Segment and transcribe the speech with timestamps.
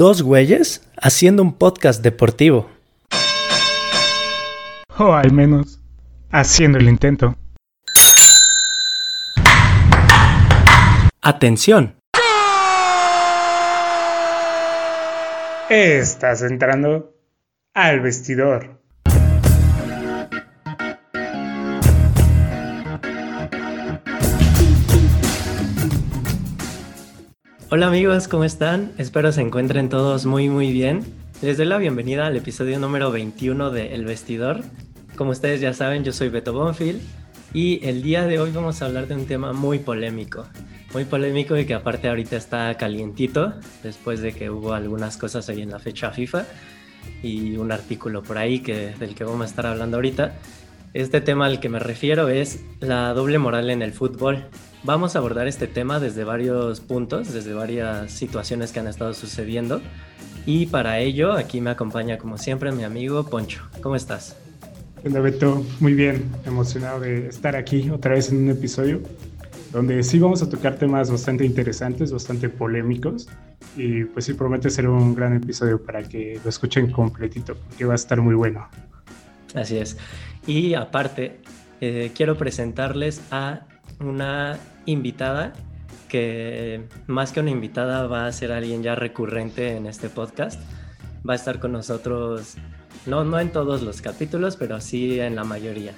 [0.00, 2.70] Dos güeyes haciendo un podcast deportivo.
[4.96, 5.78] O al menos,
[6.30, 7.36] haciendo el intento.
[11.20, 11.96] Atención.
[15.68, 17.14] Estás entrando
[17.74, 18.79] al vestidor.
[27.72, 28.90] Hola amigos, ¿cómo están?
[28.98, 31.04] Espero se encuentren todos muy muy bien.
[31.40, 34.64] Les doy la bienvenida al episodio número 21 de El Vestidor.
[35.14, 37.00] Como ustedes ya saben, yo soy Beto Bonfield
[37.54, 40.48] y el día de hoy vamos a hablar de un tema muy polémico.
[40.92, 45.62] Muy polémico y que aparte ahorita está calientito después de que hubo algunas cosas ahí
[45.62, 46.46] en la fecha FIFA
[47.22, 50.32] y un artículo por ahí que, del que vamos a estar hablando ahorita.
[50.92, 54.46] Este tema al que me refiero es la doble moral en el fútbol.
[54.82, 59.80] Vamos a abordar este tema desde varios puntos, desde varias situaciones que han estado sucediendo.
[60.46, 63.62] Y para ello, aquí me acompaña como siempre mi amigo Poncho.
[63.80, 64.36] ¿Cómo estás?
[65.04, 69.00] Hola Beto, muy bien, emocionado de estar aquí otra vez en un episodio
[69.72, 73.28] donde sí vamos a tocar temas bastante interesantes, bastante polémicos
[73.76, 77.92] y pues sí promete ser un gran episodio para que lo escuchen completito porque va
[77.92, 78.66] a estar muy bueno.
[79.54, 79.96] Así es.
[80.46, 81.40] Y aparte,
[81.80, 83.66] eh, quiero presentarles a
[84.00, 85.52] una invitada
[86.08, 90.60] que más que una invitada va a ser alguien ya recurrente en este podcast.
[91.28, 92.56] Va a estar con nosotros,
[93.06, 95.92] no, no en todos los capítulos, pero sí en la mayoría.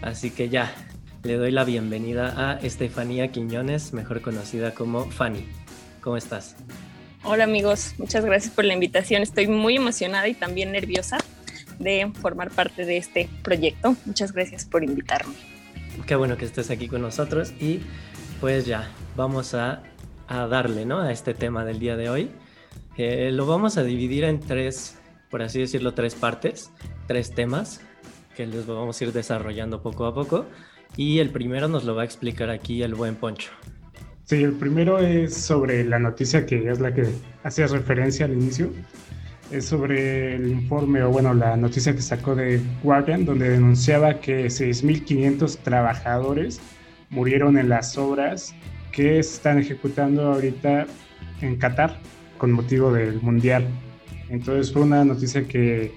[0.00, 0.74] Así que ya,
[1.22, 5.46] le doy la bienvenida a Estefanía Quiñones, mejor conocida como Fanny.
[6.00, 6.56] ¿Cómo estás?
[7.24, 9.22] Hola amigos, muchas gracias por la invitación.
[9.22, 11.18] Estoy muy emocionada y también nerviosa
[11.78, 13.96] de formar parte de este proyecto.
[14.06, 15.34] Muchas gracias por invitarme.
[16.06, 17.80] Qué bueno que estés aquí con nosotros y
[18.40, 19.82] pues ya, vamos a,
[20.28, 21.00] darle ¿no?
[21.00, 22.30] a este tema del día de hoy.
[22.96, 24.98] Eh, lo vamos a dividir en tres,
[25.30, 26.70] por así decirlo, tres partes,
[27.06, 27.80] tres temas
[28.34, 30.46] que les vamos a ir desarrollando poco a poco.
[30.96, 33.50] Y el primero nos lo va a explicar aquí el buen Poncho.
[34.24, 37.08] Sí, el primero es sobre la noticia que es la que
[37.42, 38.70] hacías referencia al inicio.
[39.52, 44.46] Es sobre el informe, o bueno, la noticia que sacó de Guardian, donde denunciaba que
[44.46, 46.58] 6.500 trabajadores
[47.10, 48.54] murieron en las obras
[48.92, 50.86] que están ejecutando ahorita
[51.42, 51.98] en Qatar
[52.38, 53.66] con motivo del Mundial.
[54.30, 55.92] Entonces fue una noticia que,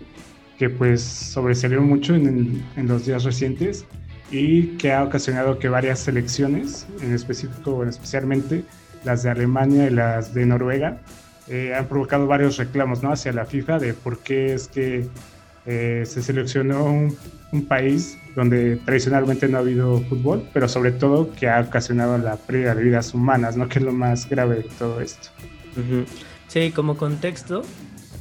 [0.57, 3.85] que pues sobresalió mucho en, en los días recientes
[4.31, 8.65] y que ha ocasionado que varias selecciones, en específico, especialmente
[9.05, 10.99] las de Alemania y las de Noruega,
[11.47, 13.11] eh, han provocado varios reclamos ¿no?
[13.11, 15.07] hacia la FIFA de por qué es que
[15.65, 17.17] eh, se seleccionó un,
[17.69, 22.75] país donde tradicionalmente no ha habido fútbol, pero sobre todo que ha ocasionado la pérdida
[22.75, 23.69] de vidas humanas, ¿no?
[23.69, 25.29] que es lo más grave de todo esto.
[26.49, 27.61] Sí, como contexto,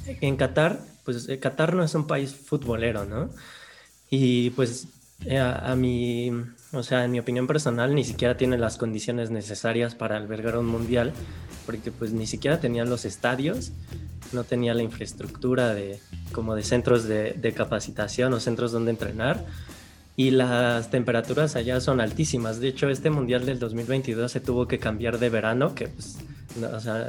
[0.06, 3.31] en Qatar, pues eh, Qatar no es un país futbolero, ¿no?
[4.09, 4.87] Y pues
[5.41, 6.31] a, mi,
[6.73, 10.67] o sea, en mi opinión personal, ni siquiera tiene las condiciones necesarias para albergar un
[10.67, 11.12] mundial,
[11.67, 13.73] porque pues ni siquiera tenía los estadios,
[14.33, 15.99] no tenía la infraestructura de,
[16.33, 19.45] como de centros de, capacitación o centros donde entrenar,
[20.17, 22.61] y las temperaturas allá son altísimas.
[22.61, 26.19] De hecho, este mundial del 2022 se tuvo que cambiar de verano, que pues,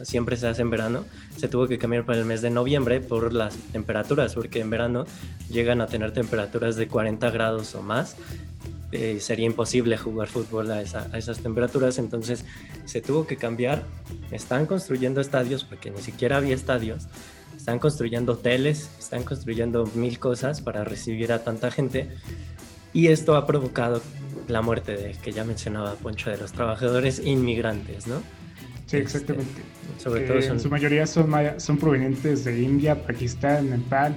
[0.03, 1.05] siempre se hace en verano,
[1.37, 5.05] se tuvo que cambiar para el mes de noviembre por las temperaturas, porque en verano
[5.49, 8.15] llegan a tener temperaturas de 40 grados o más.
[8.95, 12.45] Eh, sería imposible jugar fútbol a, a, esas temperaturas, entonces
[12.85, 13.83] se tuvo que cambiar.
[14.31, 17.07] Están construyendo estadios porque ni siquiera había estadios.
[17.57, 22.09] Están construyendo hoteles, están construyendo mil cosas para recibir a tanta gente.
[22.93, 24.01] Y esto ha provocado
[24.47, 28.21] la muerte de, que ya mencionaba Poncho, de los trabajadores inmigrantes, ¿no?
[28.85, 29.61] Sí, exactamente.
[29.97, 34.15] sobre todo En su mayoría son, son provenientes de India, Pakistán, Nepal,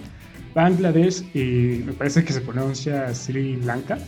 [0.55, 3.99] Bangladesh y me parece que se pronuncia Sri Lanka.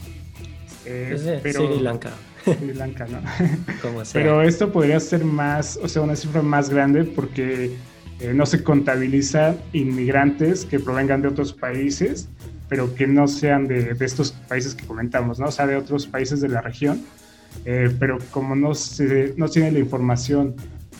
[0.84, 2.10] Eh, pero, Sri Lanka.
[2.44, 3.20] Sri Lanka, ¿no?
[3.82, 4.20] Como sea.
[4.20, 7.76] Pero esto podría ser más, o sea, una cifra más grande porque
[8.20, 12.28] eh, no se contabiliza inmigrantes que provengan de otros países,
[12.68, 15.46] pero que no sean de, de, estos países que comentamos, ¿no?
[15.46, 17.02] O sea, de otros países de la región
[17.64, 20.54] eh, pero como no se no tiene la información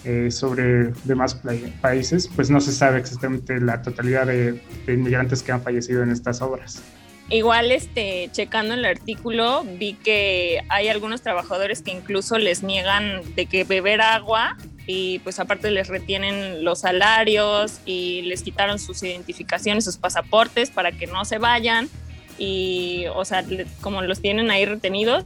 [0.05, 1.41] eh, sobre demás
[1.81, 6.43] países, pues no se sabe exactamente la totalidad de, inmigrantes que han fallecido en estas
[6.43, 6.83] obras.
[7.31, 13.47] Igual, este, checando el artículo, vi que hay algunos trabajadores que incluso les niegan de
[13.47, 19.85] que beber agua y pues aparte les retienen los salarios y les quitaron sus identificaciones,
[19.85, 21.89] sus pasaportes para que no se vayan
[22.37, 23.45] y, o sea,
[23.81, 25.25] como los tienen ahí retenidos,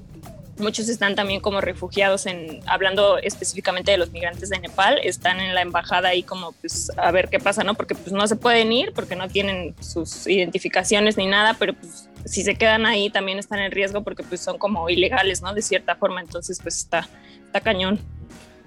[0.59, 5.55] muchos están también como refugiados en, hablando específicamente de los migrantes de Nepal, están en
[5.55, 7.75] la embajada ahí como pues a ver qué pasa, ¿no?
[7.75, 12.09] Porque pues no se pueden ir porque no tienen sus identificaciones ni nada, pero pues
[12.25, 15.55] si se quedan ahí también están en riesgo porque pues son como ilegales, ¿no?
[15.55, 17.09] De cierta forma, entonces pues está,
[17.47, 17.99] está cañón.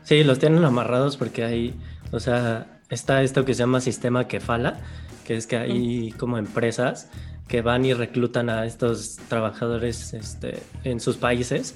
[0.04, 1.74] Sí, los tienen amarrados porque hay,
[2.12, 4.80] o sea, está esto que se llama sistema kefala,
[5.26, 7.10] que es que hay como empresas
[7.48, 11.76] que van y reclutan a estos trabajadores este, en sus países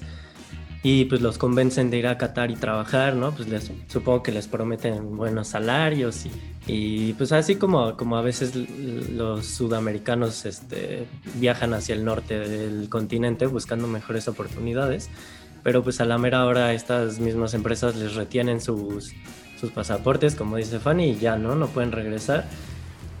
[0.82, 3.30] y pues los convencen de ir a Qatar y trabajar, ¿no?
[3.32, 6.24] Pues les, supongo que les prometen buenos salarios
[6.66, 12.88] y, pues así como, como a veces los sudamericanos este, viajan hacia el norte del
[12.88, 15.08] continente buscando mejores oportunidades,
[15.62, 19.12] pero pues a la mera hora estas mismas empresas les retienen sus,
[19.60, 21.54] sus pasaportes, como dice Fanny, y ya, ¿no?
[21.54, 22.48] No pueden regresar.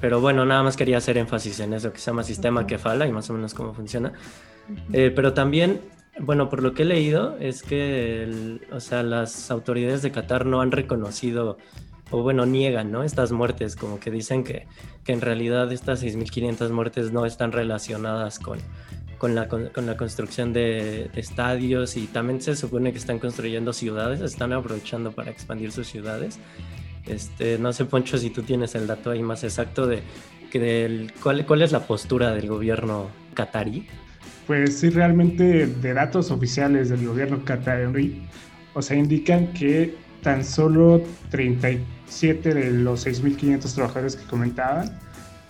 [0.02, 3.06] Pero bueno, nada más quería hacer énfasis en eso que se llama sistema que fala
[3.06, 4.12] y más o menos cómo funciona.
[4.92, 5.80] Eh, pero también,
[6.18, 10.60] bueno, por lo que he leído, es que, o sea, las autoridades de Qatar no
[10.60, 11.56] han reconocido,
[12.10, 13.04] o bueno, niegan, ¿no?
[13.04, 14.66] Estas muertes, como que dicen que,
[15.04, 18.58] que en realidad estas 6.500 muertes no están relacionadas con,
[19.18, 23.72] con la, con, la construcción de, de, estadios y también se supone que están construyendo
[23.72, 26.40] ciudades, están aprovechando para expandir sus ciudades.
[27.06, 30.02] Este, no sé, Poncho, si tú tienes el dato ahí más exacto de,
[30.52, 33.86] del, cuál, cuál es la postura del gobierno catarí.
[34.46, 38.22] Pues sí, realmente de datos oficiales del gobierno catarí,
[38.74, 44.98] o sea, indican que tan solo 37 de los 6.500 trabajadores que comentaban,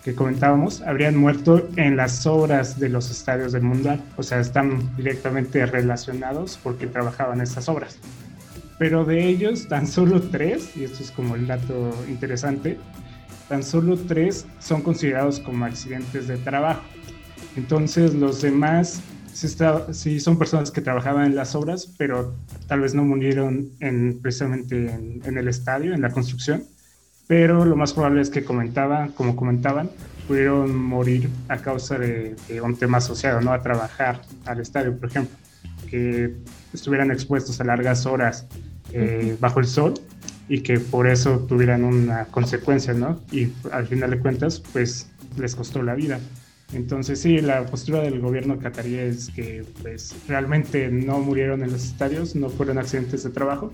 [0.03, 4.03] que comentábamos, habrían muerto en las obras de los estadios del Mundial.
[4.17, 7.99] O sea, están directamente relacionados porque trabajaban estas obras
[8.77, 12.77] pero de ellos tan solo tres, y esto es como el dato interesante,
[13.49, 16.83] tan solo tres son considerados como accidentes de trabajo.
[17.55, 19.01] Entonces los demás
[19.33, 22.33] sí, son personas que trabajaban en las obras, pero
[22.67, 24.89] tal vez no murieron en, precisamente
[25.23, 26.63] en, el estadio, en la construcción.
[27.27, 29.89] Pero lo más probable es que comentaban, como comentaban,
[30.27, 33.53] pudieron morir a causa de, de un tema asociado, ¿no?
[33.53, 35.35] A trabajar al estadio, por ejemplo,
[35.89, 36.35] que
[36.73, 38.47] estuvieran expuestos a largas horas
[38.91, 39.93] eh, bajo el sol
[40.49, 43.19] y que por eso tuvieran una consecuencia, ¿no?
[43.31, 46.19] Y al final de cuentas, pues les costó la vida.
[46.73, 51.83] Entonces sí, la postura del gobierno catarí es que pues realmente no murieron en los
[51.85, 53.71] estadios, no fueron accidentes de trabajo,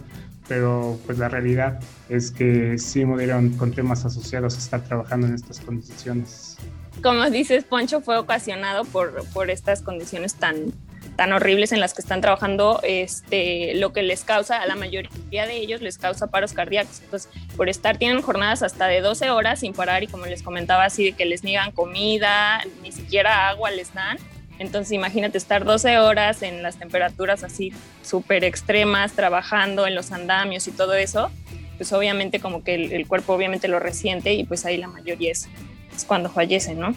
[0.48, 1.80] pero pues la realidad
[2.10, 6.58] es que sí murieron con temas asociados a estar trabajando en estas condiciones.
[7.02, 10.74] Como dices, Poncho, fue ocasionado por, por estas condiciones tan
[11.20, 15.46] tan horribles en las que están trabajando, este, lo que les causa, a la mayoría
[15.46, 17.02] de ellos les causa paros cardíacos.
[17.02, 20.86] Entonces, por estar, tienen jornadas hasta de 12 horas sin parar y como les comentaba,
[20.86, 24.18] así de que les niegan comida, ni siquiera agua les dan.
[24.60, 30.70] Entonces, imagínate estar 12 horas en las temperaturas así súper extremas, trabajando en los andamios
[30.70, 31.30] y todo eso,
[31.76, 35.50] pues obviamente como que el, cuerpo obviamente lo resiente y pues ahí la mayoría es,
[35.94, 36.96] es cuando fallecen, ¿no?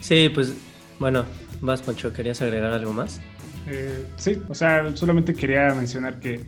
[0.00, 0.52] Sí, pues
[1.00, 1.26] bueno,
[1.62, 3.20] Vas, Poncho, ¿querías agregar algo más?
[3.68, 6.40] Eh, sí, o sea, solamente quería mencionar que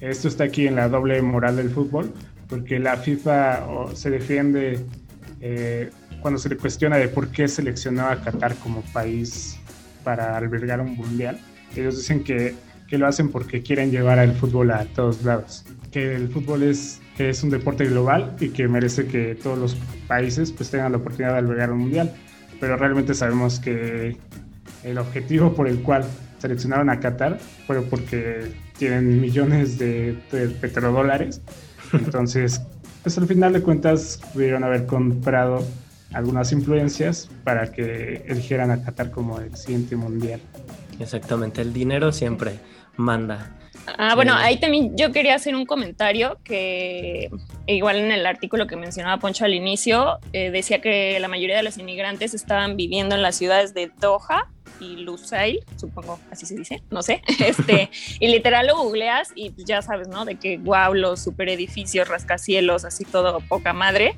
[0.00, 2.12] esto está aquí en la doble moral del fútbol,
[2.48, 4.78] porque la FIFA se defiende
[5.40, 9.58] eh, cuando se le cuestiona de por qué seleccionó a Qatar como país
[10.04, 11.40] para albergar un mundial.
[11.74, 12.54] Ellos dicen que,
[12.88, 17.00] que lo hacen porque quieren llevar al fútbol a todos lados, que el fútbol es,
[17.16, 21.32] es un deporte global y que merece que todos los países pues tengan la oportunidad
[21.32, 22.14] de albergar un mundial.
[22.60, 24.16] Pero realmente sabemos que
[24.84, 26.04] el objetivo por el cual
[26.38, 30.16] seleccionaron a Qatar fue porque tienen millones de,
[30.60, 31.42] petrodólares.
[31.92, 32.62] Entonces,
[33.02, 35.64] pues al final de cuentas pudieron haber comprado
[36.12, 40.40] algunas influencias para que eligieran a Qatar como el siguiente mundial.
[41.00, 42.58] Exactamente, el dinero siempre
[42.96, 43.54] manda.
[43.96, 47.30] Ah, bueno, ahí también yo quería hacer un comentario que
[47.66, 51.62] igual en el artículo que mencionaba Poncho al inicio, eh, decía que la mayoría de
[51.62, 56.82] los inmigrantes estaban viviendo en las ciudades de Doha y Lusail, supongo así se dice,
[56.90, 60.24] no sé, este, y literal lo googleas y ya sabes, ¿no?
[60.24, 64.14] De que wow, los super edificios, rascacielos, así todo poca madre,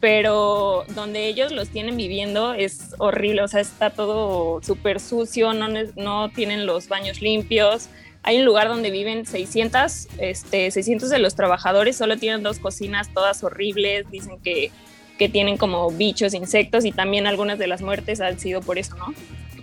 [0.00, 5.68] pero donde ellos los tienen viviendo es horrible, o sea, está todo súper sucio, no,
[5.96, 7.88] no tienen los baños limpios,
[8.22, 13.12] hay un lugar donde viven 600, este, 600 de los trabajadores, solo tienen dos cocinas
[13.12, 14.70] todas horribles, dicen que,
[15.18, 18.94] que tienen como bichos, insectos y también algunas de las muertes han sido por eso,
[18.96, 19.14] ¿no?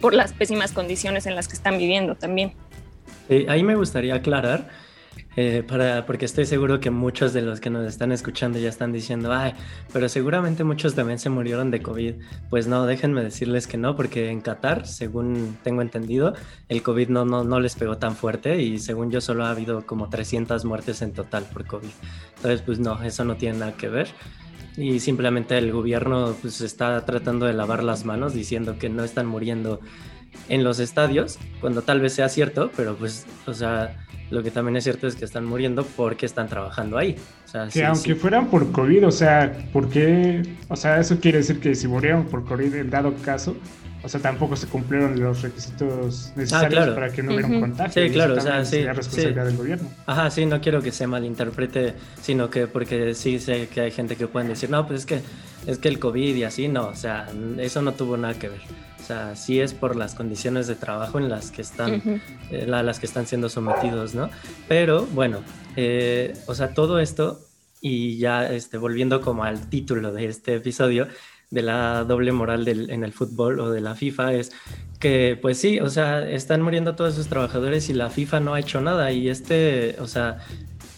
[0.01, 2.53] Por las pésimas condiciones en las que están viviendo también.
[3.47, 4.69] ahí me gustaría aclarar
[5.39, 8.91] eh, para, porque estoy seguro que muchos de los que nos están escuchando ya están
[8.91, 9.53] diciendo, ay,
[9.93, 12.15] pero seguramente muchos también se murieron de COVID.
[12.49, 16.33] Pues no, déjenme decirles que no, porque en Qatar, según tengo entendido,
[16.69, 19.85] el COVID no, no, no les pegó tan fuerte y según yo solo ha habido
[19.85, 21.91] como 300 muertes en total por COVID.
[22.37, 24.07] Entonces, pues no, eso no tiene nada que ver
[24.77, 29.25] y simplemente el gobierno pues está tratando de lavar las manos diciendo que no están
[29.25, 29.79] muriendo
[30.49, 34.77] en los estadios, cuando tal vez sea cierto, pero pues, o sea, lo que también
[34.77, 37.15] es cierto es que están muriendo porque están trabajando ahí.
[37.45, 40.43] O sea, que aunque fueran por COVID, o sea, ¿por qué?
[40.67, 43.57] O sea, eso quiere decir que si murieron por COVID en dado caso,
[44.03, 48.03] o sea, tampoco se cumplieron los requisitos necesarios ah, para que no hubiera un contagio.
[48.03, 48.83] Sí, claro, o sea, sí.
[48.83, 49.89] responsabilidad del gobierno.
[50.05, 54.15] Ajá, sí, no quiero que se malinterprete, sino que porque sí sé que hay gente
[54.15, 55.21] que pueden decir, no, pues es que
[55.65, 57.27] es que el COVID y así, no, o sea,
[57.57, 58.61] eso no tuvo nada que ver.
[58.99, 62.99] O sea, sí es por las condiciones de trabajo en las que están, eh, las
[62.99, 64.29] que están siendo sometidos, ¿no?
[64.67, 65.41] Pero bueno,
[65.75, 67.39] eh, o sea, todo esto
[67.81, 71.07] y ya este, volviendo como al título de este episodio,
[71.49, 74.51] de la doble moral en el fútbol o de la FIFA es
[74.99, 78.59] que pues sí, o sea, están muriendo todos esos trabajadores y la FIFA no ha
[78.59, 79.11] hecho nada.
[79.11, 80.39] Y este, o sea,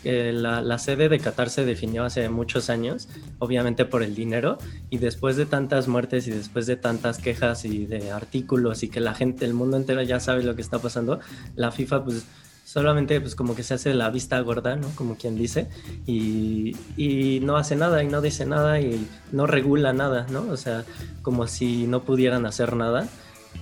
[0.05, 4.57] eh, la, la, sede de Qatar se definió hace muchos años, obviamente por el dinero,
[4.89, 9.01] y después de tantas muertes y después de tantas quejas y de artículos y que
[9.01, 11.19] la gente, el mundo entero ya sabe lo que está pasando,
[11.55, 12.25] la FIFA pues
[12.69, 14.89] solamente pues como que se hace la vista gorda, ¿no?
[14.93, 15.67] Como quien dice,
[16.05, 20.41] y, y, no hace nada y no dice nada y no regula nada, ¿no?
[20.51, 20.85] O sea,
[21.23, 23.07] como si no pudieran hacer nada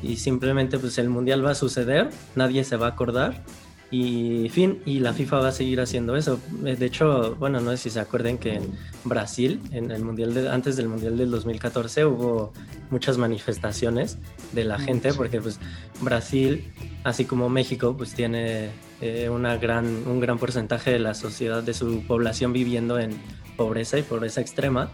[0.03, 3.45] y simplemente pues el mundial va a suceder, nadie se va a acordar
[3.91, 6.41] y fin, y la FIFA va a seguir haciendo eso.
[6.65, 8.73] Eh, de hecho, bueno, no sé si se acuerden que en
[9.05, 12.51] Brasil, en el mundial de, antes del mundial del 2014, hubo
[12.89, 14.17] muchas manifestaciones
[14.51, 15.61] de la gente, porque pues
[16.01, 16.73] Brasil,
[17.05, 18.71] así como México, pues tiene
[19.01, 23.11] eh, una gran, un gran porcentaje de la sociedad, de su población viviendo en
[23.55, 24.91] pobreza y pobreza extrema.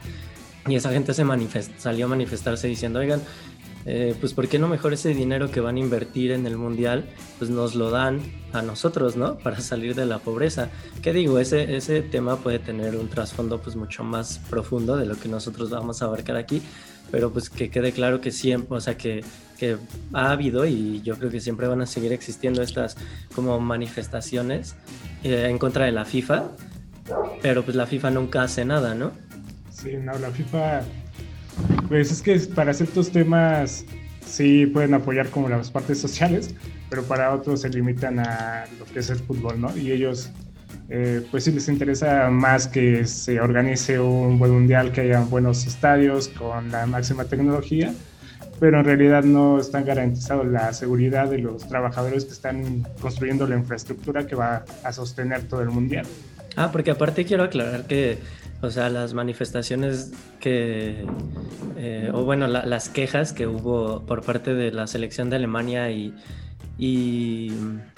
[0.68, 1.26] Y esa gente se
[1.78, 3.22] salió a manifestarse diciendo, oigan,
[3.86, 7.06] eh, pues ¿por qué no mejor ese dinero que van a invertir en el mundial,
[7.38, 8.22] pues nos lo dan
[8.54, 9.38] a nosotros, ¿no?
[9.38, 10.70] Para salir de la pobreza.
[11.02, 11.38] ¿Qué digo?
[11.38, 15.70] Ese, ese tema puede tener un trasfondo pues mucho más profundo de lo que nosotros
[15.70, 16.62] vamos a abarcar aquí,
[17.12, 19.24] pero pues que quede claro que siempre, o sea, que,
[20.14, 22.98] ha habido y yo creo que siempre van a seguir existiendo estas
[23.36, 24.76] como manifestaciones
[25.24, 26.44] eh, en contra de la FIFA,
[27.42, 29.12] pero pues la FIFA nunca hace nada, ¿no?
[29.70, 30.82] Sí, no, la FIFA
[31.88, 33.86] pues es que para ciertos temas
[34.26, 36.56] sí pueden apoyar como las partes sociales,
[36.90, 39.76] pero para otros se limitan a lo que es el fútbol, ¿no?
[39.78, 40.32] Y ellos,
[40.90, 45.66] eh, pues sí les interesa más que se organice un buen mundial, que haya buenos
[45.66, 47.94] estadios con la máxima tecnología,
[48.64, 53.58] pero en realidad no están garantizados la seguridad de los trabajadores que están construyendo la
[53.58, 56.06] infraestructura que va a sostener todo el mundial.
[56.56, 58.20] Ah, porque aparte quiero aclarar que
[58.62, 61.06] o sea, las manifestaciones que,
[61.76, 66.14] eh, o bueno, las quejas que hubo por parte de la selección de Alemania y,
[66.78, 67.52] y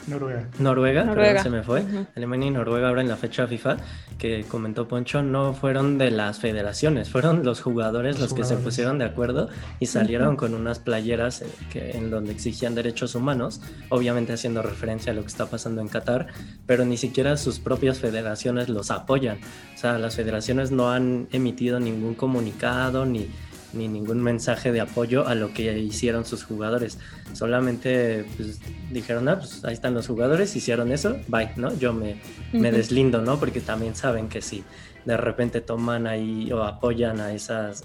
[0.08, 0.50] Noruega.
[0.60, 1.84] Noruega, se me fue.
[2.16, 3.78] Alemania y Noruega ahora en la fecha FIFA
[4.18, 8.98] que comentó Poncho no fueron de las federaciones, fueron los jugadores los, que se pusieron
[8.98, 14.34] de acuerdo y salieron con unas playeras eh, que, en donde exigían derechos humanos, obviamente
[14.34, 16.28] haciendo referencia a lo que está pasando en Qatar,
[16.66, 19.38] pero ni siquiera sus propias federaciones los apoyan.
[19.74, 23.30] O sea, las federaciones no han emitido ningún comunicado ni
[23.76, 26.98] ni ningún mensaje de apoyo a lo que hicieron sus jugadores.
[27.34, 28.60] Solamente pues,
[28.92, 31.74] dijeron, ah, pues ahí están los jugadores, hicieron eso, bye, ¿no?
[31.78, 32.22] Yo me,
[32.54, 33.40] me deslindo, ¿no?
[33.40, 34.64] Porque también saben que si
[35.06, 37.84] de repente toman ahí o apoyan a esas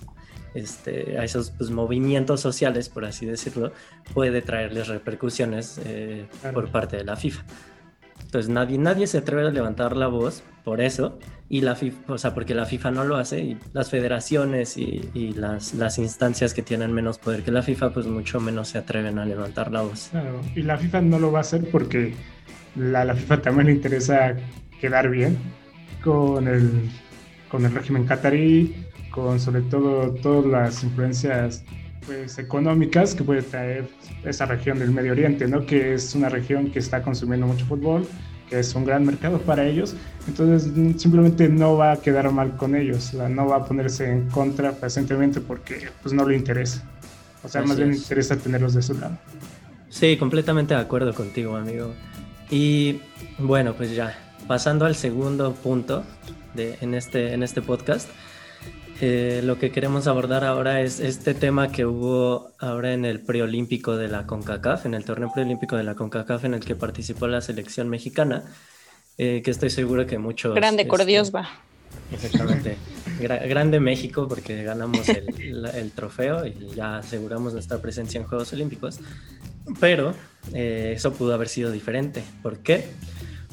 [0.55, 3.73] este, a esos pues, movimientos sociales, por así decirlo,
[4.15, 7.45] puede traerles repercusiones eh, por parte de la FIFA.
[8.31, 11.19] Entonces nadie, nadie se atreve a levantar la voz por eso,
[11.49, 15.11] y la FIFA, o sea, porque la FIFA no lo hace, y las federaciones y,
[15.15, 18.79] y las, las, instancias que tienen menos poder que la FIFA, pues mucho menos se
[18.79, 20.11] atreven a levantar la voz.
[20.13, 22.15] Claro, y la FIFA no lo va a hacer porque
[22.77, 24.37] la, la FIFA también le interesa
[24.81, 25.37] quedar bien
[26.05, 26.89] con el,
[27.51, 31.65] con el régimen catarí, con sobre todo todas las influencias
[32.07, 33.89] pues, económicas que puede traer
[34.25, 35.67] esa región del Medio Oriente, ¿no?
[35.67, 38.07] que es una región que está consumiendo mucho fútbol,
[38.49, 39.95] que es un gran mercado para ellos,
[40.27, 44.73] entonces simplemente no va a quedar mal con ellos, no va a ponerse en contra
[44.73, 46.83] presentemente porque pues, no le interesa.
[47.43, 49.17] O sea, más bien interesa tenerlos de su lado.
[49.89, 51.95] Sí, completamente de acuerdo contigo, amigo.
[52.51, 53.01] Y
[53.39, 56.05] bueno, pues ya, pasando al segundo punto
[56.55, 58.09] de, en, este, en este podcast,
[59.01, 63.97] eh, lo que queremos abordar ahora es este tema que hubo ahora en el preolímpico
[63.97, 67.41] de la CONCACAF, en el torneo preolímpico de la CONCACAF en el que participó la
[67.41, 68.45] selección mexicana,
[69.19, 70.55] eh, que estoy seguro que muchos...
[70.55, 71.49] Grande, este, Dios va.
[72.13, 72.77] Exactamente.
[73.19, 79.01] grande México porque ganamos el, el, trofeo y ya aseguramos nuestra presencia en Juegos Olímpicos.
[79.79, 80.15] Pero
[80.53, 82.23] eh, eso pudo haber sido diferente.
[82.43, 82.89] ¿Por qué?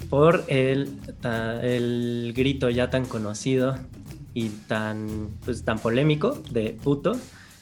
[0.10, 1.00] Por el,
[1.62, 3.77] el grito ya tan conocido
[4.38, 7.13] y tan, pues, tan polémico de puto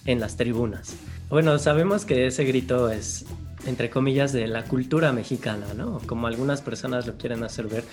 [0.04, 0.94] en las tribunas.
[1.30, 3.24] Bueno, sabemos que ese grito es,
[3.66, 6.02] entre comillas, de la cultura mexicana, ¿no?
[6.06, 7.86] Como algunas personas lo quieren hacer ver,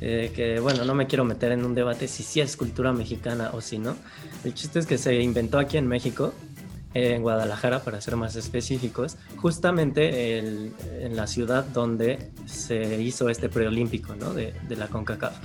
[0.00, 3.50] eh, que bueno, no me quiero meter en un debate si sí es cultura mexicana
[3.52, 3.94] o si no.
[4.42, 6.34] El chiste es que se inventó aquí en México,
[6.94, 14.16] en Guadalajara, para ser más específicos, justamente en la ciudad donde se hizo este preolímpico,
[14.16, 14.34] ¿no?
[14.34, 15.36] De, de la CONCACAF.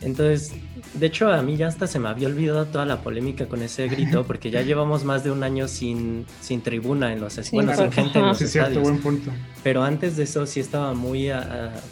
[0.00, 0.52] Entonces,
[0.94, 3.88] de hecho, a mí ya hasta se me había olvidado toda la polémica con ese
[3.88, 7.92] grito, porque ya llevamos más de un año sin, sin tribuna en los bueno, sin
[7.92, 9.30] gente en los sí, Cierto, buen punto.
[9.62, 11.30] Pero antes de eso sí estaba muy,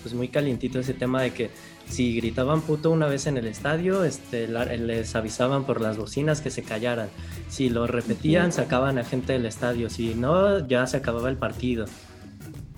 [0.03, 1.51] pues muy calientito ese tema de que
[1.89, 6.51] si gritaban puto una vez en el estadio, este, les avisaban por las bocinas que
[6.51, 7.09] se callaran.
[7.49, 9.91] Si lo repetían, sacaban a gente del estadio.
[9.91, 11.87] Si no, ya se acababa el partido.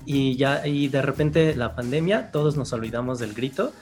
[0.05, 3.73] Y ya, y de repente la pandemia, todos nos olvidamos del grito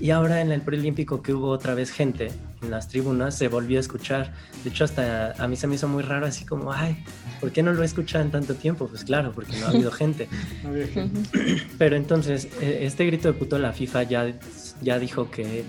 [0.00, 2.30] y ahora en el preolímpico que hubo otra vez gente
[2.62, 4.32] en las tribunas, se volvió a escuchar.
[4.64, 7.04] De hecho, hasta a mí se me hizo muy raro, así como, ay,
[7.40, 8.88] ¿por qué no lo he escuchado en tanto tiempo?
[8.88, 10.28] Pues claro, porque no ha habido gente.
[11.78, 14.34] Pero entonces, e, este grito de puto, la FIFA ya,
[14.82, 15.64] ya dijo que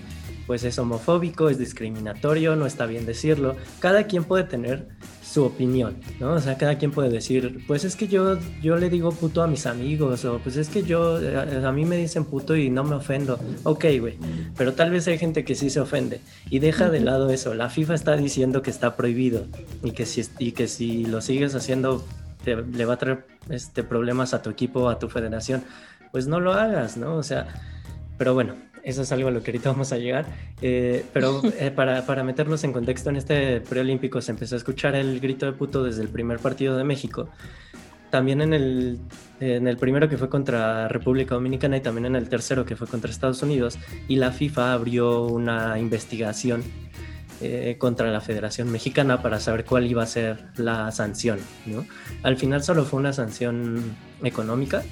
[0.46, 3.54] pues es homofóbico, es discriminatorio, no está bien decirlo.
[3.80, 4.88] Cada quien puede tener
[5.28, 6.32] su opinión, ¿no?
[6.32, 9.46] O sea, cada quien puede decir, pues es que yo, yo le digo puto a
[9.46, 12.82] mis amigos, o pues es que yo, eh, a, mí me dicen puto y no
[12.82, 13.38] me ofendo.
[13.64, 14.16] Ok, güey,
[14.56, 17.52] pero tal vez hay gente que sí se ofende y deja de lado eso.
[17.54, 19.44] La FIFA está diciendo que está prohibido
[19.82, 22.04] y que si, y que si lo sigues haciendo
[22.46, 25.62] le va a traer este, problemas a tu equipo, a tu federación,
[26.10, 27.16] pues no lo hagas, ¿no?
[27.16, 27.48] O sea,
[28.16, 30.26] pero bueno, eso es algo a lo que ahorita vamos a llegar.
[30.62, 34.94] Eh, pero eh, para, para, meternos en contexto, en este preolímpico se empezó a escuchar
[34.94, 37.28] el grito de puto desde el primer partido de México.
[38.10, 38.98] También en el,
[39.40, 42.86] en el primero que fue contra República Dominicana y también en el tercero que fue
[42.86, 43.78] contra Estados Unidos.
[44.08, 46.62] Y la FIFA abrió una investigación
[47.40, 51.38] eh, contra la Federación Mexicana para saber cuál iba a ser la sanción.
[51.66, 51.86] ¿no?
[52.22, 53.82] Al final solo fue una sanción
[54.22, 54.82] económica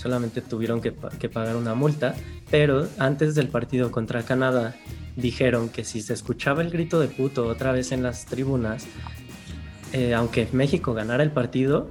[0.00, 2.14] solamente tuvieron que, pagar una multa,
[2.50, 4.74] pero antes del partido contra Canadá
[5.16, 8.86] dijeron que si se escuchaba el grito de puto otra vez en las tribunas,
[9.92, 11.90] eh, aunque México ganara el partido,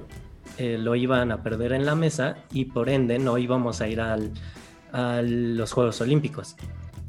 [0.58, 4.00] eh, lo iban a perder en la mesa y por ende no íbamos a ir
[4.00, 6.56] a los Juegos Olímpicos.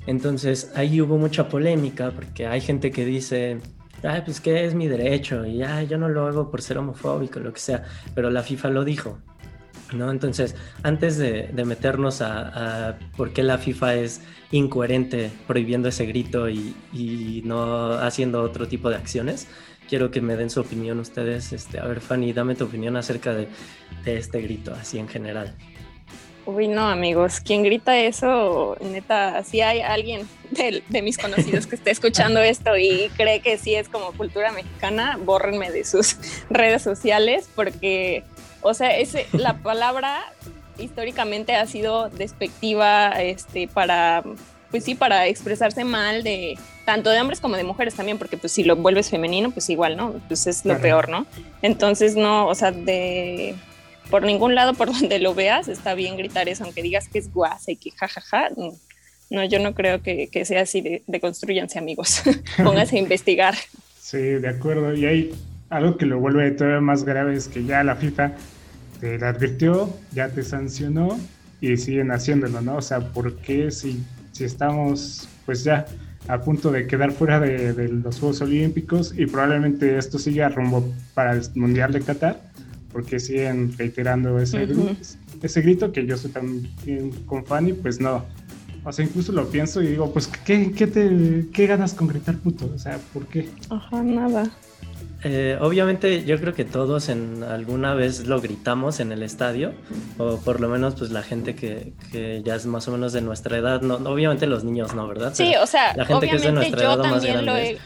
[0.07, 3.59] Entonces ahí hubo mucha polémica porque hay gente que dice,
[4.03, 7.39] ay, pues que es mi derecho y ya yo no lo hago por ser homofóbico,
[7.39, 7.83] lo que sea,
[8.15, 9.19] pero la FIFA lo dijo.
[9.93, 10.11] ¿no?
[10.11, 17.41] Entonces, antes de, meternos a, por qué la FIFA es incoherente prohibiendo ese grito y,
[17.45, 19.47] no haciendo otro tipo de acciones,
[19.89, 21.53] quiero que me den su opinión ustedes.
[21.53, 23.47] Este, a ver, Fanny, dame tu opinión acerca de,
[24.05, 25.55] este grito, así en general.
[26.45, 31.75] Uy, no, amigos, quien grita eso, neta, si hay alguien de, de, mis conocidos que
[31.75, 36.17] esté escuchando esto y cree que sí es como cultura mexicana, bórrenme de sus
[36.49, 38.23] redes sociales porque
[38.61, 40.21] o sea, ese, la palabra
[40.77, 44.23] históricamente ha sido despectiva este, para,
[44.71, 48.53] pues sí, para expresarse mal de tanto de hombres como de mujeres también, porque pues
[48.53, 50.13] si lo vuelves femenino, pues igual, ¿no?
[50.27, 51.27] Pues es lo peor, ¿no?
[51.61, 53.55] Entonces, no, o sea, de
[54.11, 57.33] por ningún lado por donde lo veas está bien gritar eso, aunque digas que es
[57.33, 58.49] guasa y que jajaja.
[59.31, 62.21] No, yo no creo que, sea así de, de construyanse amigos.
[62.63, 63.55] Pónganse a investigar.
[63.99, 64.93] Sí, de acuerdo.
[64.93, 65.31] Y hay
[65.69, 68.33] algo que lo vuelve todavía más grave es que ya la FIFA
[68.99, 71.17] te advirtió, ya te sancionó
[71.61, 72.75] y siguen haciéndolo, ¿no?
[72.75, 75.85] O sea, ¿por qué si, si estamos pues ya
[76.27, 81.33] a punto de quedar fuera de, los Juegos Olímpicos y probablemente esto siga rumbo para
[81.33, 82.50] el Mundial de Qatar?
[82.91, 84.67] Porque siguen reiterando ese,
[85.41, 88.25] ese grito que yo soy también con Fanny, pues no.
[88.83, 92.37] O sea, incluso lo pienso y digo, pues, ¿qué, qué, te, qué ganas con gritar
[92.37, 92.71] puto?
[92.73, 93.47] O sea, ¿por qué?
[93.69, 94.49] Ajá, nada.
[95.23, 99.73] Eh, obviamente yo creo que todos en alguna vez lo gritamos en el estadio,
[100.17, 103.21] o por lo menos pues la gente que, que ya es más o menos de
[103.21, 105.31] nuestra edad, no, obviamente los niños no, ¿verdad?
[105.35, 107.77] Sí, o sea, la gente que es de nuestra edad más grande.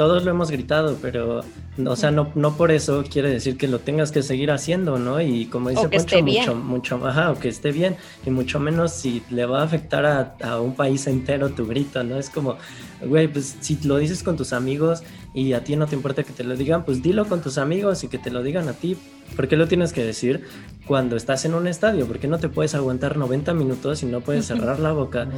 [0.00, 1.42] Todos lo hemos gritado, pero,
[1.86, 5.20] o sea, no, no por eso quiere decir que lo tengas que seguir haciendo, ¿no?
[5.20, 8.30] Y como dice o que Poncho, esté mucho, mucho, ajá, o que esté bien, y
[8.30, 12.16] mucho menos si le va a afectar a, a un país entero tu grito, ¿no?
[12.16, 12.56] Es como,
[13.04, 15.02] güey, pues si lo dices con tus amigos
[15.34, 18.02] y a ti no te importa que te lo digan, pues dilo con tus amigos
[18.02, 18.96] y que te lo digan a ti.
[19.36, 20.46] ¿Por qué lo tienes que decir
[20.86, 22.06] cuando estás en un estadio?
[22.06, 25.28] ¿Por qué no te puedes aguantar 90 minutos y no puedes cerrar la boca?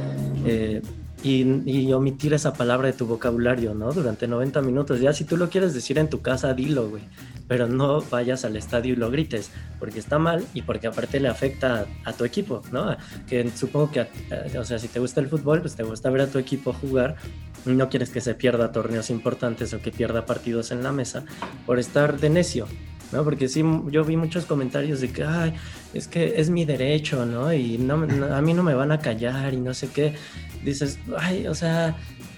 [0.45, 0.81] Eh,
[1.23, 3.93] y, omitir esa palabra de tu vocabulario, ¿no?
[3.93, 4.99] Durante 90 minutos.
[4.99, 7.03] Ya si tú lo quieres decir en tu casa, dilo, güey.
[7.47, 11.29] Pero no vayas al estadio y lo grites, porque está mal y porque aparte le
[11.29, 12.95] afecta a, a tu equipo, ¿no?
[13.27, 16.21] Que supongo que, eh, o sea, si te gusta el fútbol, pues te gusta ver
[16.21, 17.15] a tu equipo jugar.
[17.65, 21.23] No quieres que se pierda torneos importantes o que pierda partidos en la mesa
[21.65, 22.67] por estar de necio,
[23.13, 23.23] ¿no?
[23.23, 25.53] Porque sí, yo vi muchos comentarios de que, ay,
[25.93, 27.53] es que es mi derecho, ¿no?
[27.53, 30.15] Y no, no, a mí no me van a callar y no sé qué.
[30.63, 31.95] Dices, ay, o sea,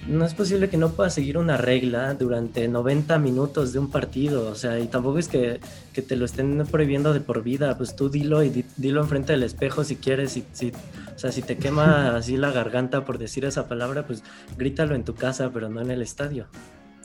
[0.08, 4.48] no es posible que no puedas seguir una regla durante 90 minutos de un partido,
[4.50, 5.60] o sea, y tampoco es que,
[5.94, 9.34] que te lo estén prohibiendo de por vida, pues tú dilo y di, dilo enfrente
[9.34, 10.72] del espejo si quieres, y, si,
[11.16, 14.24] o sea, si te quema así la garganta por decir esa palabra, pues
[14.58, 16.48] grítalo en tu casa, pero no en el estadio.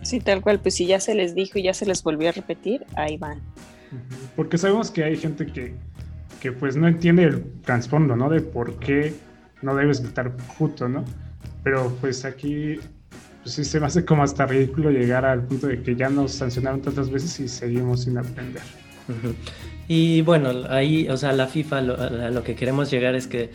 [0.02, 2.32] Sí, tal cual, pues si ya se les dijo y ya se les volvió a
[2.32, 3.40] repetir, ahí van.
[4.36, 5.74] Porque sabemos que hay gente que,
[6.40, 8.30] que pues no entiende el trasfondo, ¿no?
[8.30, 9.14] De por qué
[9.62, 11.04] no debes gritar puto, ¿no?
[11.62, 12.78] Pero pues aquí
[13.42, 16.32] pues sí se me hace como hasta ridículo llegar al punto de que ya nos
[16.32, 18.62] sancionaron tantas veces y seguimos sin aprender.
[19.88, 23.50] Y bueno, ahí, o sea, la FIFA, lo, a lo que queremos llegar es que,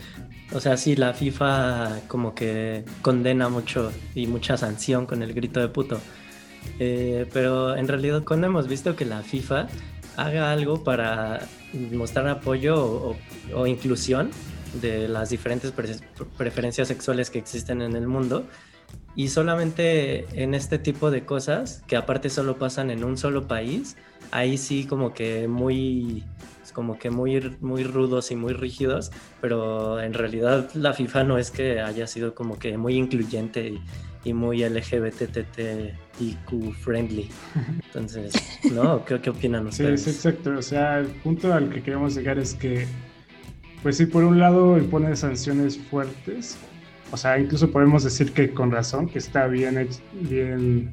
[0.52, 5.60] o sea, sí, la FIFA como que condena mucho y mucha sanción con el grito
[5.60, 6.00] de puto.
[6.78, 9.66] Eh, pero en realidad cuando hemos visto que la FIFA
[10.16, 11.40] haga algo para
[11.92, 13.16] mostrar apoyo o, o,
[13.54, 14.30] o inclusión
[14.80, 15.96] de las diferentes pre
[16.36, 18.46] preferencias sexuales que existen en el mundo
[19.14, 23.96] y solamente en este tipo de cosas que aparte solo pasan en un solo país
[24.30, 26.24] ahí sí como que muy
[26.74, 31.50] como que muy muy rudos y muy rígidos pero en realidad la FIFA no es
[31.50, 33.80] que haya sido como que muy incluyente y,
[34.26, 35.94] y muy LGBTTIQ
[36.80, 37.30] friendly.
[37.86, 38.34] Entonces
[38.72, 40.02] no ¿Qué, qué opinan ustedes?
[40.02, 40.50] Sí, sí exacto.
[40.58, 42.86] O sea el punto al que queremos llegar es que
[43.82, 46.58] pues sí, por un lado impone sanciones fuertes,
[47.12, 49.88] o sea, incluso podemos decir que con razón, que está bien,
[50.22, 50.90] bien,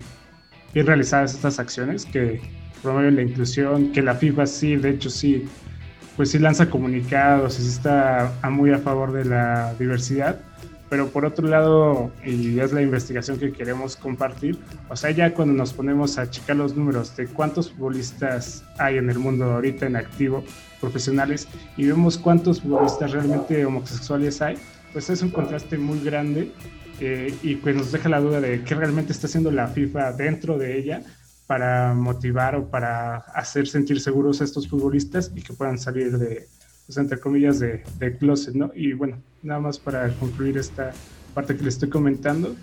[0.73, 2.39] bien realizadas estas acciones, que
[2.83, 5.45] promueven la inclusión, que la FIFA sí, de hecho sí,
[6.15, 10.39] pues sí lanza comunicados, y sí está muy a favor de la diversidad,
[10.93, 15.51] pero por otro lado, y es la investigación que queremos compartir, o sea, ya cuando
[15.51, 19.95] nos ponemos a checar los números de cuántos futbolistas hay en el mundo ahorita en
[19.95, 20.43] activo,
[20.79, 24.55] profesionales, y vemos cuántos futbolistas realmente homosexuales hay,
[24.91, 26.51] pues es un contraste muy grande
[26.99, 30.59] eh, y pues nos deja la duda de qué realmente está haciendo la FIFA dentro
[30.59, 31.01] de ella
[31.47, 36.47] para motivar o para hacer sentir seguros a estos futbolistas y que puedan salir de,
[36.85, 38.71] pues, entre comillas, de, de closet, ¿no?
[38.75, 40.91] Y bueno, nada más para concluir esta
[41.33, 42.55] parte que les estoy comentando,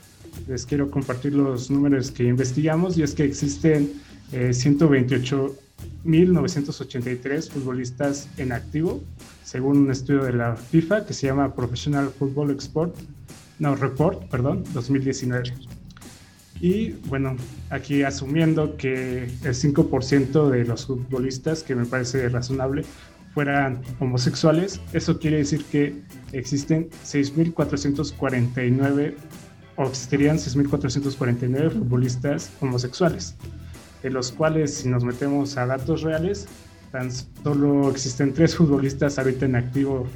[0.48, 3.92] les quiero compartir los números que investigamos y es que existen
[4.32, 9.02] eh, 128.983 futbolistas en activo,
[9.44, 12.94] según un estudio de la FIFA que se llama Professional Football Export,
[13.58, 15.52] no, Report, perdón, 2019.
[16.60, 17.36] Y bueno,
[17.70, 22.84] aquí asumiendo que el 5% de los futbolistas, que me parece razonable,
[23.34, 29.14] fueran homosexuales, eso quiere decir que existen 6.449
[29.76, 33.36] o existirían 6.449 futbolistas homosexuales,
[34.02, 36.48] de los cuales si nos metemos a datos reales,
[36.90, 40.06] tan solo existen tres futbolistas ahorita en activo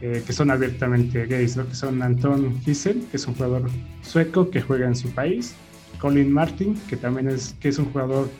[0.00, 3.68] eh, que son abiertamente gays, lo que son Anton Gissel, que es un jugador
[4.02, 5.56] sueco que juega en su país,
[5.98, 8.30] Colin Martin, que también es, que es un jugador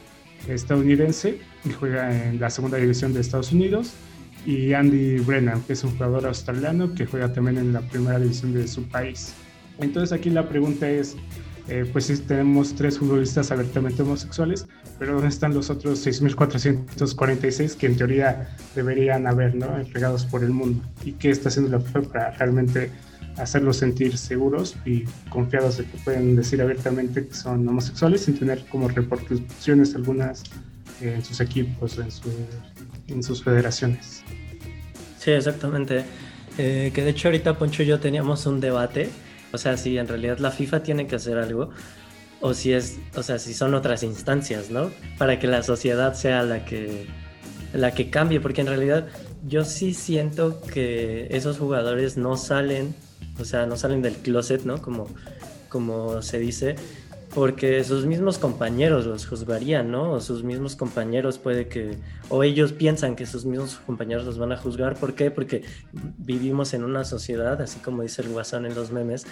[0.46, 3.94] estadounidense y juega en la segunda división de Estados Unidos,
[4.46, 8.54] y Andy Brennan, que es un jugador australiano que juega también en la primera división
[8.54, 9.34] de su país.
[9.78, 11.16] Entonces aquí la pregunta es,
[11.68, 14.66] eh, pues sí tenemos tres futbolistas abiertamente homosexuales,
[14.98, 19.66] pero ¿dónde están los otros 6.446 que en teoría deberían haber, ¿no?
[19.92, 20.82] Regados por el mundo.
[21.04, 22.90] ¿Y qué está haciendo la FIFA para realmente
[23.36, 28.64] hacerlos sentir seguros y confiados de que pueden decir abiertamente que son homosexuales sin tener
[28.66, 30.42] como repercusiones algunas
[31.00, 32.28] en sus equipos, en, su,
[33.08, 34.22] en sus federaciones?
[35.18, 36.04] Sí, exactamente.
[36.58, 39.10] Eh, que de hecho ahorita Poncho y yo teníamos un debate
[39.52, 41.70] o sea, si en realidad la FIFA tiene que hacer algo,
[42.40, 44.90] o si es, o sea, si son otras instancias, ¿no?
[45.16, 47.06] Para que la sociedad sea la que,
[47.72, 49.08] la que cambie, porque en realidad
[49.46, 52.94] yo sí siento que esos jugadores no salen,
[53.40, 54.82] o sea, no salen del closet, ¿no?
[54.82, 55.08] Como,
[55.68, 56.76] como se dice,
[57.34, 60.12] porque sus mismos compañeros los juzgarían, ¿no?
[60.12, 61.98] O sus mismos compañeros puede que,
[62.30, 64.94] o ellos piensan que sus mismos compañeros los van a juzgar.
[64.94, 65.30] ¿Por qué?
[65.30, 65.62] Porque
[65.92, 69.26] vivimos en una sociedad, así como dice el guasón en los memes,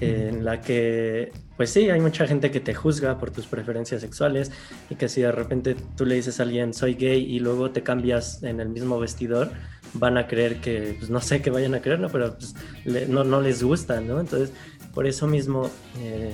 [0.00, 4.52] en la que, pues sí, hay mucha gente que te juzga por tus preferencias sexuales
[4.88, 7.82] y que si de repente tú le dices a alguien soy gay y luego te
[7.82, 9.50] cambias en el mismo vestidor,
[9.94, 12.10] van a creer que, pues no sé qué vayan a creer, ¿no?
[12.10, 12.54] Pero pues,
[13.08, 14.20] no, no les gusta, ¿no?
[14.20, 14.52] Entonces,
[14.94, 15.68] por eso mismo...
[15.98, 16.32] Eh,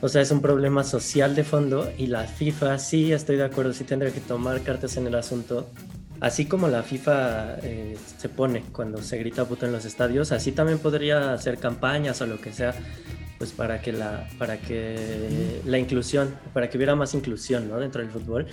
[0.00, 3.72] o sea, es un problema social de fondo y la FIFA, sí, estoy de acuerdo,
[3.72, 5.68] sí tendría que tomar cartas en el asunto.
[6.20, 10.52] Así como la FIFA eh, se pone cuando se grita puto en los estadios, así
[10.52, 12.74] también podría hacer campañas o lo que sea,
[13.38, 17.78] pues para que la, para que la inclusión, para que hubiera más inclusión ¿no?
[17.78, 18.46] dentro del fútbol.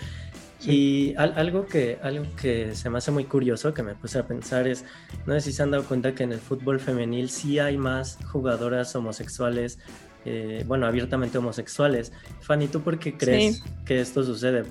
[0.68, 4.68] Y algo, que, algo que se me hace muy curioso, que me puse a pensar
[4.68, 4.84] es,
[5.28, 8.18] no sé si se han dado cuenta que en el fútbol femenil sí hay más
[8.32, 9.78] jugadoras homosexuales
[10.26, 12.12] eh, bueno, abiertamente homosexuales.
[12.42, 14.64] Fanny, ¿tú por qué crees que esto sucede?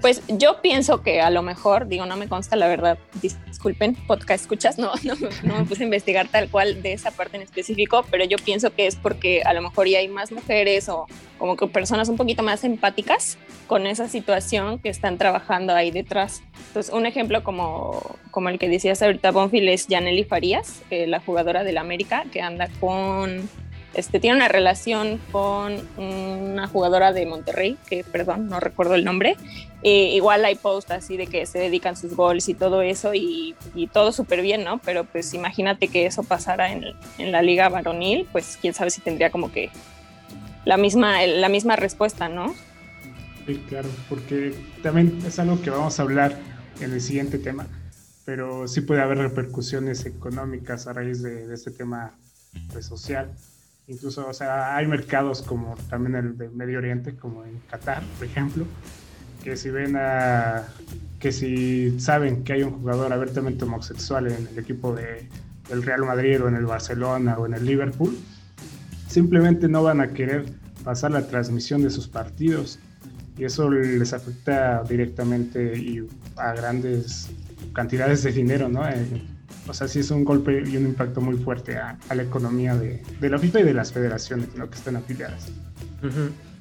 [0.00, 4.42] pues yo pienso que a lo mejor, digo, no me consta la verdad, disculpen, podcast
[4.42, 8.04] escuchas, no, no, no me puse a investigar tal cual de esa parte en específico,
[8.10, 11.06] pero yo pienso que es porque a lo mejor ya hay más mujeres o
[11.38, 16.42] como que personas un poquito más empáticas con esa situación que están trabajando ahí detrás.
[16.68, 21.20] Entonces, un ejemplo como, como el que decías ahorita, Bonfil, es Janely Farías, eh, la
[21.20, 23.48] jugadora del América, que anda con
[23.94, 29.36] este, tiene una relación con una jugadora de Monterrey, que perdón, no recuerdo el nombre.
[29.82, 33.54] Eh, igual hay posts así de que se dedican sus goles y todo eso y,
[33.92, 34.78] todo súper bien, ¿no?
[34.78, 36.84] Pero pues imagínate que eso pasara en,
[37.18, 39.70] en, la liga varonil, pues quién sabe si tendría como que
[40.64, 42.54] la misma, la misma respuesta, ¿no?
[43.46, 46.38] Sí, claro, porque también es algo que vamos a hablar
[46.80, 47.66] en el siguiente tema,
[48.24, 52.12] pero sí puede haber repercusiones económicas a raíz de, de este tema
[52.72, 53.32] pues, social
[53.92, 58.26] Incluso, o sea, hay mercados como también el de Medio Oriente, como en Qatar, por
[58.26, 58.64] ejemplo,
[59.44, 60.62] que si ven a,
[61.20, 65.28] que si saben que hay un jugador abiertamente homosexual en el equipo de,
[65.68, 68.18] del Real Madrid o en el Barcelona o en el Liverpool,
[69.08, 70.46] simplemente no van a querer
[70.84, 72.78] pasar la transmisión de sus partidos
[73.36, 77.28] y eso les afecta directamente y a grandes
[77.74, 78.84] cantidades de dinero, ¿no?
[79.68, 83.02] O sea, sí es un golpe y un impacto muy fuerte a, la economía de,
[83.20, 84.68] la FIFA y de las federaciones ¿no?
[84.68, 85.48] que están afiliadas.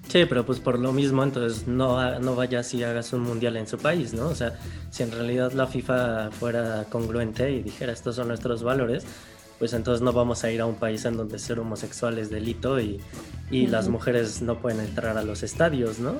[0.07, 3.65] Sí, pero pues por lo mismo, entonces no, no vayas y hagas un mundial en
[3.65, 4.27] su país, ¿no?
[4.27, 9.05] O sea, si en realidad la FIFA fuera congruente y dijera estos son nuestros valores,
[9.57, 12.79] pues entonces no vamos a ir a un país en donde ser homosexual es delito
[12.79, 12.99] y,
[13.51, 16.15] y las mujeres no pueden entrar a los estadios, ¿no?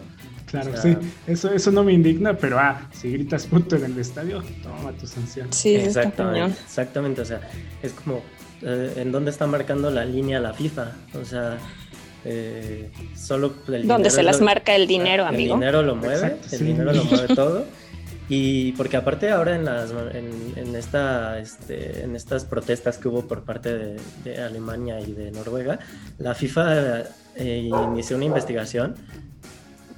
[0.52, 4.44] Claro, sí, eso, eso no me indigna, pero ah, si gritas puto en el estadio,
[4.62, 5.48] toma tu sanción.
[5.54, 7.40] Sí, exactamente, exactamente, o sea,
[7.82, 8.22] es como,
[8.62, 10.92] eh, ¿en dónde está marcando la línea la FIFA?
[11.22, 11.58] O sea,
[12.26, 15.54] eh, solo el ¿Dónde se las marca el dinero, amigo?
[15.54, 17.66] El dinero lo mueve, el dinero lo mueve todo.
[18.28, 23.44] Y porque aparte ahora en, las, en, esta, este, en estas protestas que hubo por
[23.44, 25.80] parte de, Alemania y de Noruega,
[26.18, 27.04] la FIFA
[27.36, 28.96] eh, inició una investigación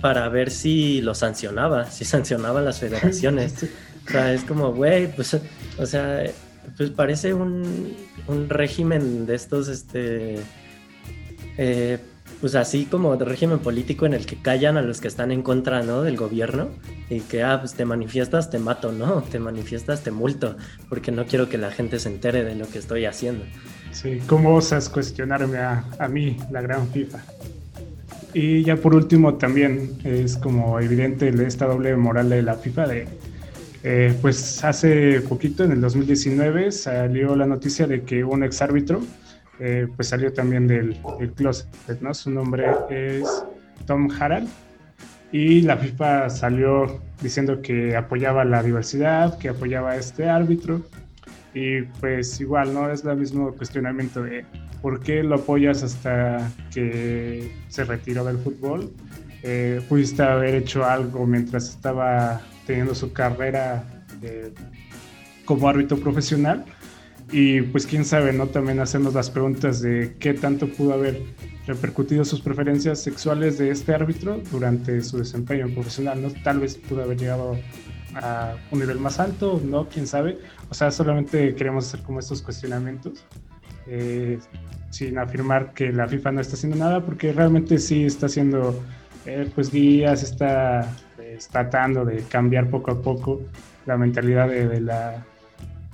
[0.03, 3.65] para ver si lo sancionaba, si sancionaba las federaciones.
[4.05, 5.39] O sea, es como, güey, pues,
[5.77, 6.25] o sea,
[6.75, 7.95] pues parece un,
[8.27, 10.41] un régimen de estos, este,
[11.57, 11.99] eh,
[12.41, 15.41] pues así como de régimen político en el que callan a los que están en
[15.41, 16.01] contra, ¿no?
[16.01, 16.71] Del gobierno
[17.09, 19.21] y que, ah, pues te manifiestas, te mato, ¿no?
[19.21, 20.57] Te manifiestas, te multo,
[20.89, 23.45] porque no quiero que la gente se entere de lo que estoy haciendo.
[23.93, 27.23] Sí, ¿cómo osas cuestionarme a, a mí, la gran FIFA?
[28.33, 33.07] Y ya por último también es como evidente esta doble moral de la FIFA de,
[33.83, 39.01] eh, pues hace poquito, en el 2019, salió la noticia de que un ex árbitro,
[39.59, 40.97] eh, pues salió también del,
[41.35, 41.67] closet,
[42.01, 42.13] ¿no?
[42.13, 43.27] Su nombre es
[43.85, 44.47] Tom Harald
[45.31, 50.81] y la FIFA salió diciendo que apoyaba la diversidad, que apoyaba a este árbitro
[51.53, 52.89] y pues igual, ¿no?
[52.89, 54.45] Es el mismo cuestionamiento de
[54.81, 58.91] ¿por qué lo apoyas hasta que se retiró del fútbol?
[59.43, 63.83] Eh, pudiste haber hecho algo mientras estaba teniendo su carrera
[64.21, 64.53] eh,
[65.45, 66.65] como árbitro profesional
[67.31, 68.47] y pues quién sabe, ¿no?
[68.47, 71.21] También hacernos las preguntas de qué tanto pudo haber
[71.65, 76.29] repercutido sus preferencias sexuales de este árbitro durante su desempeño profesional, ¿no?
[76.43, 77.57] Tal vez pudo haber llegado
[78.15, 79.87] a un nivel más alto, ¿no?
[79.87, 80.39] Quién sabe.
[80.69, 83.25] O sea, solamente queremos hacer como estos cuestionamientos
[83.87, 84.39] eh,
[84.89, 88.81] sin afirmar que la FIFA no está haciendo nada, porque realmente sí está haciendo
[89.25, 90.87] eh, pues guías, está
[91.51, 93.41] tratando de cambiar poco a poco
[93.85, 95.25] la mentalidad de, la,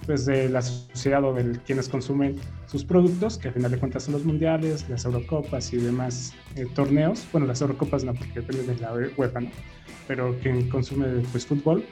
[0.05, 2.36] pues de la sociedad o de quienes consumen
[2.67, 6.67] sus productos, que al final de cuentas son los mundiales, las Eurocopas y demás eh,
[6.75, 7.25] torneos.
[7.32, 9.49] Bueno, las Eurocopas no, porque depende de la UEFA, ¿no?
[10.08, 11.86] Pero quien consume pues fútbol.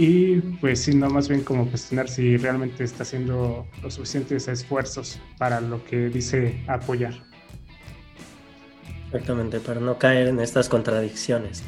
[0.00, 5.18] Y pues sí, no más bien como cuestionar si realmente está haciendo los suficientes esfuerzos
[5.38, 7.14] para lo que dice apoyar.
[9.06, 11.64] Exactamente, para no caer en estas contradicciones.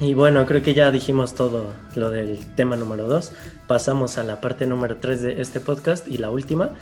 [0.00, 3.32] Y bueno, creo que ya dijimos todo lo del tema número 2.
[3.68, 6.74] Pasamos a la parte número 3 de este podcast y la última,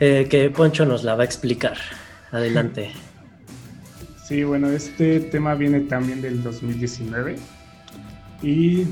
[0.00, 1.76] eh, que Poncho nos la va a explicar.
[2.30, 2.90] Adelante.
[4.24, 7.36] Sí, bueno, este tema viene también del 2019
[8.42, 8.86] y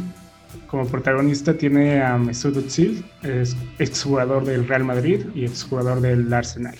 [0.66, 3.04] como protagonista tiene a Mesut Özil,
[3.78, 6.76] exjugador del Real Madrid y exjugador del Arsenal.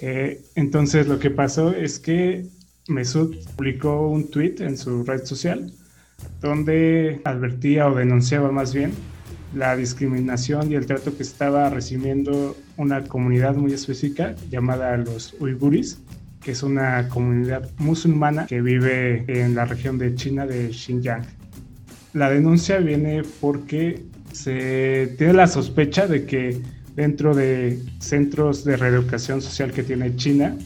[0.00, 2.46] Eh, entonces lo que pasó es que
[2.88, 5.72] Mesut publicó un tweet en su red social
[6.40, 8.92] donde advertía o denunciaba más bien
[9.54, 16.02] la discriminación y el trato que estaba recibiendo una comunidad muy específica llamada los uiguris,
[16.42, 21.24] que es una comunidad musulmana que vive en la región de China de Xinjiang.
[22.16, 24.02] La denuncia viene porque
[24.32, 26.62] se tiene la sospecha de que
[26.94, 30.56] dentro de centros de reeducación social que tiene China,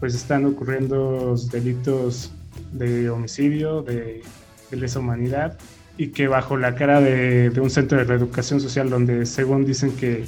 [0.00, 2.32] pues están ocurriendo delitos
[2.72, 4.22] de homicidio, de,
[4.70, 5.58] lesa humanidad,
[5.98, 10.24] y que bajo la cara de, un centro de reeducación social donde según dicen que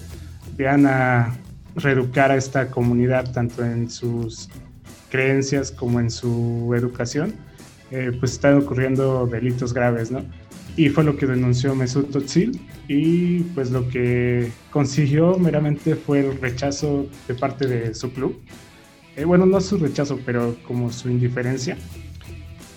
[0.58, 1.38] van a
[1.74, 4.50] reeducar a esta comunidad tanto en sus
[5.08, 7.32] creencias como en su educación,
[7.90, 10.22] eh, pues están ocurriendo delitos graves, ¿no?
[10.76, 16.40] Y fue lo que denunció Mesut Özil y pues lo que consiguió meramente fue el
[16.40, 18.40] rechazo de parte de su club
[19.16, 21.76] eh, bueno, no su rechazo, pero como su indiferencia.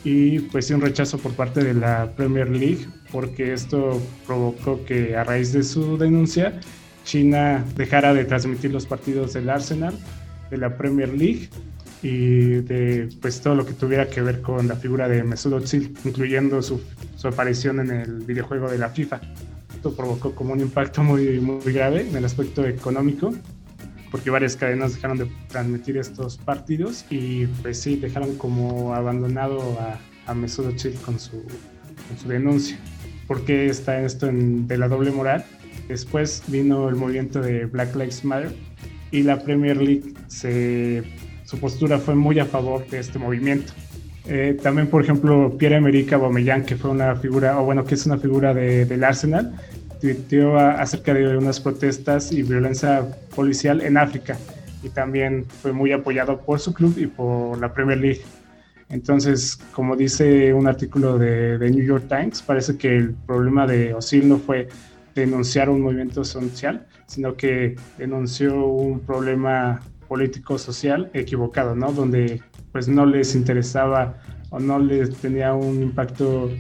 [0.04, 5.16] Y pues sí un rechazo por parte de la Premier League, porque esto provocó que
[5.16, 6.60] a raíz de su denuncia,
[7.06, 9.98] China dejara de transmitir los partidos del Arsenal,
[10.52, 11.50] de la Premier League
[12.04, 15.98] y de pues todo lo que tuviera que ver con la figura de Mesut Özil,
[16.04, 16.82] incluyendo su,
[17.16, 19.22] su aparición en el videojuego de la FIFA.
[19.74, 23.34] Esto provocó como un impacto muy, muy grave en el aspecto económico
[24.12, 30.00] porque varias cadenas dejaron de transmitir estos partidos y pues sí, dejaron como abandonado a,
[30.30, 32.78] a Mesut Özil con su, con su denuncia.
[33.28, 35.44] ¿Por qué está esto en, de la doble moral?
[35.88, 38.54] Después vino el movimiento de Black Lives Matter
[39.12, 41.04] y la Premier League se,
[41.46, 43.74] su postura fue muy a favor de este movimiento.
[44.26, 48.18] Eh, también, por ejemplo, Pierre-Emerick Aubameyang, que fue una figura, o bueno, que es una
[48.18, 49.54] figura de, del Arsenal,
[50.00, 54.38] tuiteó acerca de unas protestas y violencia policial en África
[54.84, 58.22] y también fue muy apoyado por su club y por la Premier League.
[58.90, 63.94] Entonces, como dice un artículo de, de New York Times, parece que el problema de
[63.94, 64.68] Osil no fue
[65.16, 69.82] denunciar un movimiento social, sino que denunció un problema
[70.14, 71.92] político-social equivocado, ¿no?
[71.92, 72.40] Donde
[72.72, 74.14] pues no les interesaba
[74.52, 76.52] o no les tenía un impacto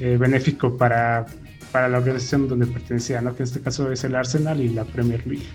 [0.00, 1.26] eh, benéfico para
[1.70, 3.36] para la organización donde pertenecía, ¿no?
[3.36, 5.46] que en este caso es el Arsenal y la Premier League.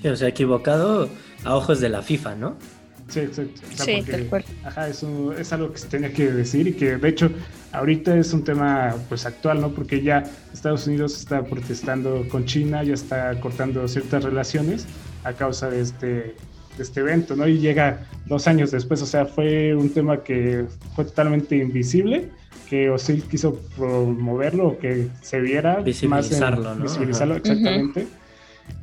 [0.00, 1.08] Sí, o sea, equivocado
[1.44, 2.56] a ojos de la FIFA, ¿no?
[3.08, 3.60] Sí, exacto.
[3.74, 4.44] sí, tal cual.
[4.64, 7.30] Ajá, eso es algo que se tenía que decir y que de hecho
[7.72, 9.70] ahorita es un tema pues actual, ¿no?
[9.70, 14.86] Porque ya Estados Unidos está protestando con China, ya está cortando ciertas relaciones
[15.24, 16.36] a causa de este,
[16.76, 17.46] de este evento, ¿no?
[17.46, 22.30] Y llega dos años después, o sea, fue un tema que fue totalmente invisible
[22.70, 26.84] que Osil quiso promoverlo, que se viera visibilizarlo, más ¿no?
[26.84, 28.06] visibilizarlo exactamente.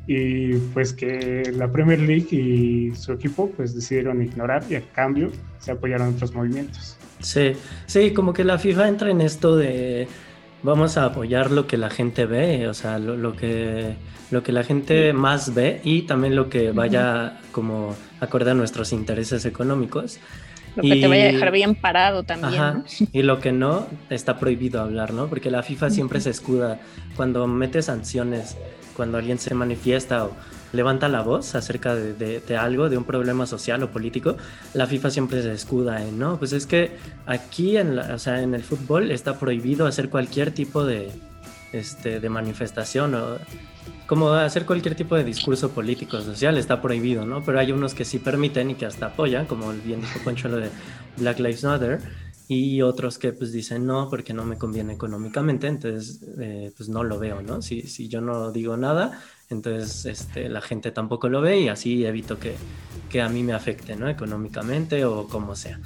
[0.06, 5.32] Y pues que la Premier League y su equipo pues decidieron ignorar y a cambio
[5.58, 6.98] se apoyaron otros movimientos.
[7.20, 7.52] Sí,
[7.86, 10.06] sí, como que la FIFA entra en esto de
[10.62, 13.94] vamos a apoyar lo que la gente ve, o sea, lo, que
[14.30, 18.92] lo que la gente más ve y también lo que vaya como acorde a nuestros
[18.92, 20.18] intereses económicos.
[20.76, 22.84] Lo que te vaya a dejar bien parado también.
[23.12, 25.26] Y lo que no, está prohibido hablar, ¿no?
[25.26, 26.78] Porque la FIFA siempre se escuda
[27.16, 28.56] cuando mete sanciones,
[28.96, 30.32] cuando alguien se manifiesta o
[30.72, 34.36] levanta la voz acerca de, algo, de un problema social o político,
[34.74, 38.54] la FIFA siempre se escuda en, no, pues es que aquí en, o sea, en
[38.54, 41.10] el fútbol está prohibido hacer cualquier tipo de,
[41.72, 43.38] este, de manifestación o
[44.06, 47.44] como hacer cualquier tipo de discurso político, social, está prohibido, ¿no?
[47.44, 50.56] Pero hay unos que sí permiten y que hasta apoyan, como bien dijo Poncho lo
[50.56, 50.70] de
[51.18, 52.00] Black Lives Matter,
[52.48, 57.04] y otros que pues dicen no, porque no me conviene económicamente, entonces eh, pues no
[57.04, 57.60] lo veo, ¿no?
[57.60, 59.20] Si, si yo no digo nada,
[59.50, 62.54] entonces este, la gente tampoco lo ve y así evito que,
[63.08, 64.08] que a mí me afecte, ¿no?
[64.08, 65.80] Económicamente o como sea.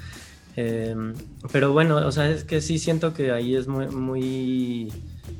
[0.55, 1.13] Em,
[1.51, 4.91] pero bueno, o sea, es que sí siento que ahí es muy, muy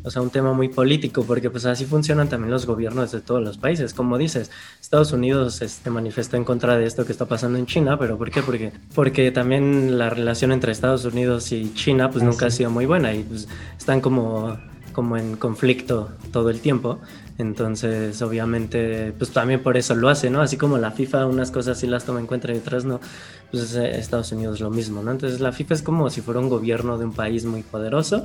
[0.04, 3.42] o sea, un tema muy político, porque pues así funcionan también los gobiernos de todos
[3.42, 3.94] los países.
[3.94, 4.52] Como dices,
[4.82, 8.30] Estados Unidos este, manifestó en contra de esto que está pasando en China, pero ¿por
[8.30, 8.42] qué?
[8.42, 12.70] Porque, porque también la relación entre Estados Unidos y China pues ah, nunca ha sido
[12.70, 13.48] muy buena y pues
[13.78, 14.58] están como,
[14.92, 17.00] como en conflicto todo el tiempo.
[17.38, 20.42] Entonces, obviamente, pues también por eso lo hace, ¿no?
[20.42, 23.00] Así como la FIFA unas cosas sí las toma en cuenta y otras no,
[23.52, 25.12] pues Estados Unidos lo mismo, ¿no?
[25.12, 28.24] Entonces la FIFA es como si fuera un gobierno de un país muy poderoso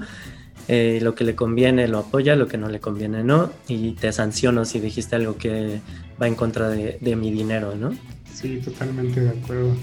[0.67, 4.13] eh, lo que le conviene lo apoya, lo que no le conviene no, y te
[4.13, 5.81] sanciono si dijiste algo que
[6.21, 7.93] va en contra de, mi dinero, ¿no?
[8.35, 9.75] Sí, totalmente de acuerdo.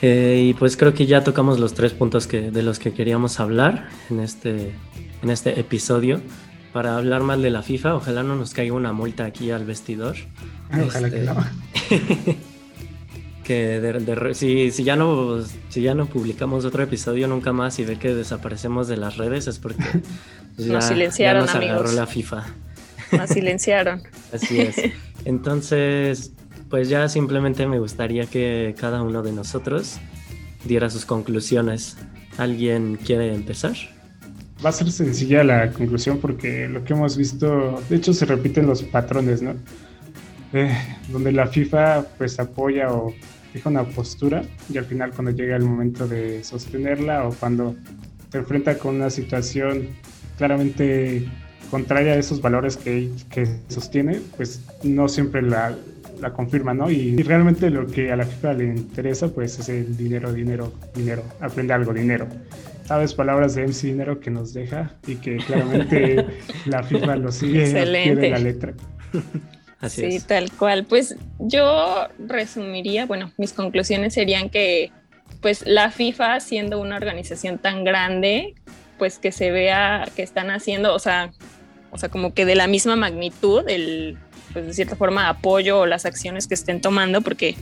[0.00, 3.40] Eh, y pues creo que ya tocamos los tres puntos que, de los que queríamos
[3.40, 4.70] hablar en este,
[5.22, 6.20] en este episodio.
[6.72, 10.16] Para hablar mal de la FIFA, ojalá no nos caiga una multa aquí al vestidor.
[10.70, 11.46] ojalá que este, no.
[13.48, 17.98] que si, si, ya no, si ya no publicamos otro episodio nunca más y ve
[17.98, 19.82] que desaparecemos de las redes es porque
[20.56, 22.44] pues, nos silenciaron, nos agarró la FIFA.
[23.12, 24.02] Nos silenciaron.
[24.32, 24.76] Así es.
[25.24, 26.32] Entonces,
[26.68, 29.98] pues ya simplemente me gustaría que cada uno de nosotros
[30.64, 31.96] diera sus conclusiones.
[32.36, 33.76] ¿Alguien quiere empezar?
[34.64, 38.66] Va a ser sencilla la conclusión porque lo que hemos visto, de hecho se repiten
[38.66, 39.54] los patrones, ¿no?
[40.52, 40.76] Eh,
[41.08, 43.14] donde la FIFA pues apoya o
[43.52, 44.42] fija una postura
[44.72, 47.76] y al final cuando llega el momento de sostenerla o cuando
[48.30, 49.88] te enfrenta con una situación
[50.38, 51.28] claramente
[51.70, 53.10] contraria a esos valores que,
[53.68, 55.76] sostiene, pues no siempre la
[56.34, 56.90] confirma, ¿no?
[56.90, 61.22] Y, realmente lo que a la FIFA le interesa, pues es el dinero, dinero, dinero,
[61.40, 62.26] aprende algo, dinero.
[62.88, 66.24] Sabes palabras de MC Dinero que nos deja y que claramente
[66.64, 68.30] la FIFA lo sigue Excelente.
[68.30, 68.74] la letra
[69.88, 70.84] sí, tal cual.
[70.84, 74.90] Pues yo resumiría, bueno, mis conclusiones serían que
[75.40, 78.54] pues la FIFA siendo una organización tan grande,
[78.98, 81.30] pues que se vea que están haciendo, o sea,
[81.90, 84.18] o sea, como que de la misma magnitud el
[84.52, 87.54] pues de cierta forma apoyo o las acciones que estén tomando porque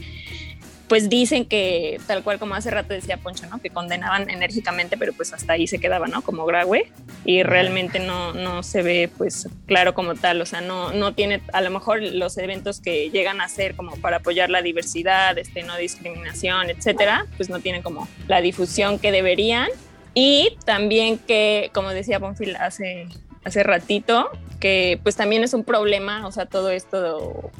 [0.87, 3.59] pues dicen que, tal cual como hace rato decía Poncho, ¿no?
[3.59, 6.21] Que condenaban enérgicamente, pero pues hasta ahí se quedaba, ¿no?
[6.21, 6.89] Como Graue,
[7.25, 11.41] y realmente no, no se ve pues claro como tal, o sea, no, no tiene
[11.51, 15.63] a lo mejor los eventos que llegan a ser como para apoyar la diversidad, este,
[15.63, 19.67] no discriminación, etcétera, pues no tienen como la difusión que deberían.
[20.13, 23.07] Y también que, como decía Bonfil hace,
[23.43, 27.51] hace ratito, que pues también es un problema, o sea, todo esto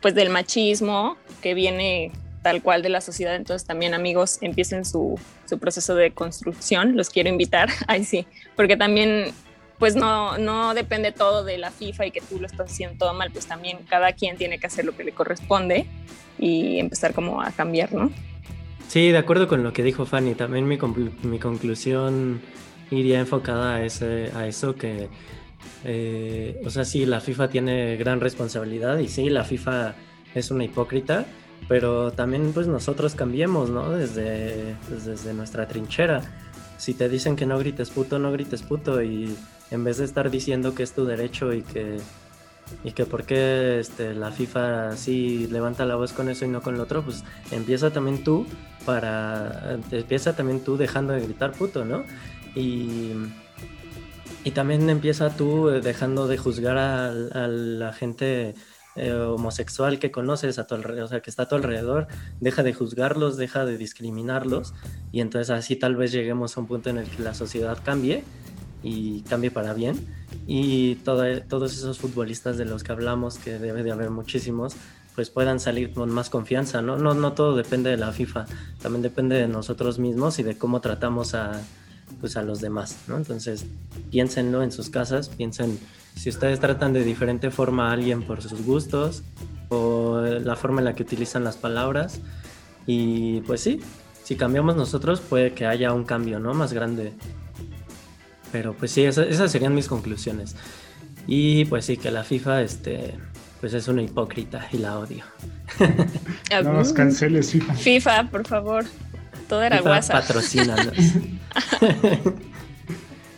[0.00, 2.10] pues del machismo que viene
[2.42, 3.34] tal cual de la sociedad.
[3.34, 6.96] Entonces también amigos empiecen su, su proceso de construcción.
[6.96, 7.68] Los quiero invitar.
[7.86, 8.26] Ay, sí,
[8.56, 9.32] porque también
[9.78, 13.14] pues no, no depende todo de la FIFA y que tú lo estás haciendo todo
[13.14, 15.86] mal, pues también cada quien tiene que hacer lo que le corresponde
[16.38, 18.12] y empezar como a cambiar, ¿no?
[18.88, 20.78] Sí, de acuerdo con lo que dijo Fanny, también mi,
[21.22, 22.42] mi conclusión
[22.90, 25.08] iría enfocada a, ese, a eso que,
[25.84, 29.94] eh, o sea, sí, la FIFA tiene gran responsabilidad y sí, la FIFA
[30.34, 31.26] es una hipócrita,
[31.68, 33.90] pero también pues nosotros cambiemos, ¿no?
[33.90, 36.22] Desde, pues, desde nuestra trinchera.
[36.78, 39.36] Si te dicen que no grites puto, no grites puto y
[39.70, 41.98] en vez de estar diciendo que es tu derecho y que
[42.84, 46.62] y que por qué este, la FIFA sí levanta la voz con eso y no
[46.62, 48.46] con lo otro, pues empieza también tú
[48.86, 52.04] para empieza también tú dejando de gritar puto, ¿no?
[52.54, 53.12] Y
[54.44, 58.54] y también empieza tú dejando de juzgar a la gente
[58.96, 62.08] eh, homosexual que conoces a tu alrededor, o sea, que está a tu alrededor,
[62.40, 64.74] deja de juzgarlos, deja de discriminarlos
[65.12, 68.24] y entonces así tal vez lleguemos a un punto en el que la sociedad cambie
[68.82, 70.06] y cambie para bien
[70.46, 74.74] y todos esos futbolistas de los que hablamos, que debe de haber muchísimos,
[75.14, 76.96] pues puedan salir con más confianza, ¿no?
[76.96, 78.46] No, no todo depende de la FIFA,
[78.80, 81.60] también depende de nosotros mismos y de cómo tratamos a,
[82.20, 83.16] pues a los demás, ¿no?
[83.16, 83.66] Entonces,
[84.10, 85.78] piénsenlo en sus casas, piensen
[86.14, 89.22] si ustedes tratan de diferente forma a alguien por sus gustos
[89.70, 92.20] o la forma en la que utilizan las palabras.
[92.86, 93.80] Y pues sí,
[94.24, 96.54] si cambiamos nosotros puede que haya un cambio, ¿no?
[96.54, 97.12] Más grande.
[98.52, 100.56] Pero pues sí, esas, serían mis conclusiones.
[101.26, 103.14] Y pues sí, que la FIFA, este,
[103.60, 105.24] pues es una hipócrita y la odio.
[106.64, 107.74] no nos canceles, FIFA.
[107.74, 108.84] FIFA, por favor.
[109.48, 110.24] Todo era FIFA WhatsApp.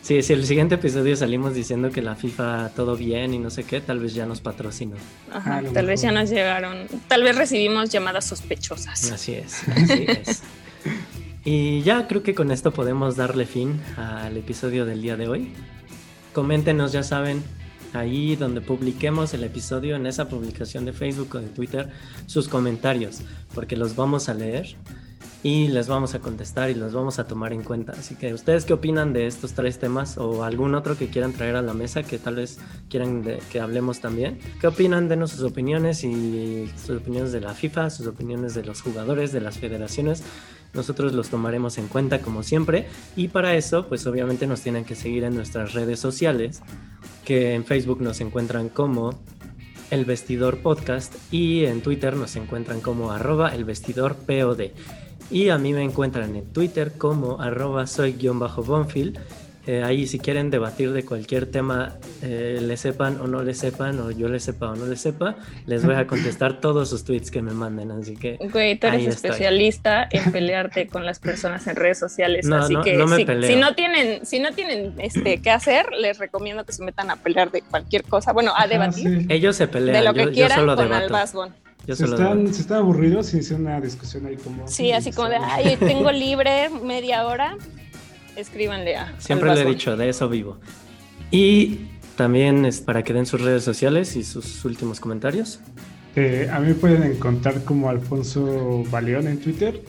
[0.03, 3.63] Sí, si el siguiente episodio salimos diciendo que la FIFA todo bien y no sé
[3.63, 4.97] qué, tal vez ya nos patrocinó.
[5.31, 9.09] Ajá, ah, tal vez ya nos llegaron, tal vez recibimos llamadas sospechosas.
[9.11, 10.43] Así es, así es.
[11.45, 15.51] Y ya creo que con esto podemos darle fin al episodio del día de hoy.
[16.31, 17.43] Coméntenos, ya saben,
[17.91, 21.89] ahí donde publiquemos el episodio, en esa publicación de Facebook o de Twitter,
[22.27, 23.19] sus comentarios,
[23.53, 24.77] porque los vamos a leer
[25.43, 27.91] y les vamos a contestar y los vamos a tomar en cuenta.
[27.91, 31.57] Así que ustedes qué opinan de estos tres temas o algún otro que quieran traer
[31.57, 34.39] a la mesa que tal vez quieran que hablemos también.
[34.61, 35.09] ¿Qué opinan?
[35.09, 39.41] Denos sus opiniones y sus opiniones de la FIFA, sus opiniones de los jugadores, de
[39.41, 40.23] las federaciones.
[40.73, 42.87] Nosotros los tomaremos en cuenta como siempre
[43.17, 46.61] y para eso pues obviamente nos tienen que seguir en nuestras redes sociales
[47.25, 49.19] que en Facebook nos encuentran como
[49.91, 54.71] el Vestidor Podcast y en Twitter nos encuentran como arroba el vestidor POD.
[55.31, 59.19] Y a mí me encuentran en Twitter como arroba soy-bonfield.
[59.65, 63.97] Eh, ahí si quieren debatir de cualquier tema, eh, le sepan o no le sepan,
[64.01, 67.31] o yo le sepa o no le sepa, les voy a contestar todos sus tweets
[67.31, 67.91] que me manden.
[67.91, 68.37] Así que.
[68.51, 72.49] Güey, tú eres especialista en pelearte con las personas en redes sociales.
[72.51, 72.97] así que
[73.47, 77.15] si, no tienen, si no tienen este qué hacer, les recomiendo que se metan a
[77.15, 78.33] pelear de cualquier cosa.
[78.33, 79.27] Bueno, a debatir.
[79.29, 79.97] Ellos se pelean.
[79.97, 84.67] De lo que quieran con debato si, están, aburridos y hicieron una discusión ahí como...
[84.67, 87.57] Sí, así como de, ay, tengo libre media hora,
[88.37, 89.13] escríbanle a...
[89.19, 90.57] Siempre le he dicho, de eso vivo.
[91.29, 95.59] Y también es para que den sus redes sociales y sus últimos comentarios.
[96.15, 99.81] Eh, a mí pueden encontrar como Alfonso Baleón en Twitter.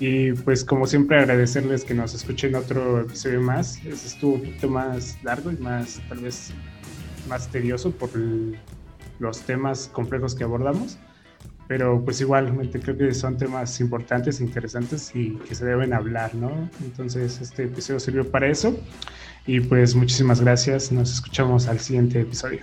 [0.00, 3.76] Y pues como siempre agradecerles que nos escuchen otro episodio más.
[3.84, 6.52] Este estuvo un poquito más largo y más tal vez
[7.28, 8.10] más tedioso por
[9.18, 10.98] los temas complejos que abordamos
[11.66, 16.68] pero pues igualmente creo que son temas importantes, interesantes y que se deben hablar, ¿no?
[16.82, 18.78] Entonces este episodio sirvió para eso
[19.46, 22.60] y pues muchísimas gracias, nos escuchamos al siguiente episodio.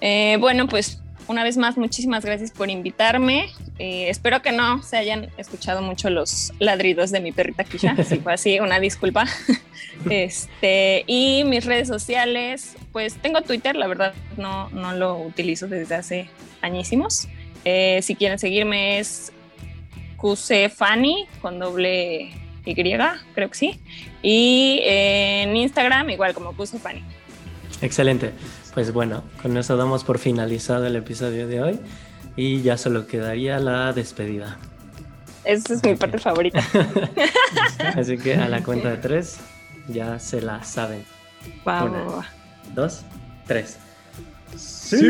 [0.00, 3.50] Eh, bueno, pues una vez más, muchísimas gracias por invitarme.
[3.78, 7.96] Eh, espero que no se hayan escuchado mucho los ladridos de mi perrita Kisha.
[8.04, 9.26] Si fue así, una disculpa.
[10.10, 15.94] Este, y mis redes sociales, pues tengo Twitter, la verdad no, no lo utilizo desde
[15.94, 16.30] hace
[16.60, 17.28] añísimos.
[17.68, 19.32] Eh, si quieren seguirme es
[20.18, 22.30] QCFanny con doble
[22.64, 23.80] Y, creo que sí.
[24.22, 27.02] Y en Instagram igual como QCFanny.
[27.82, 28.30] Excelente.
[28.72, 31.80] Pues bueno, con eso damos por finalizado el episodio de hoy
[32.36, 34.58] y ya solo quedaría la despedida.
[35.42, 36.62] Esa es mi parte favorita.
[37.96, 39.38] Así que a la cuenta de tres
[39.88, 41.04] ya se la saben.
[41.64, 42.24] Vamos.
[42.76, 43.02] dos,
[43.44, 43.78] tres.
[44.56, 45.00] ¡Sí!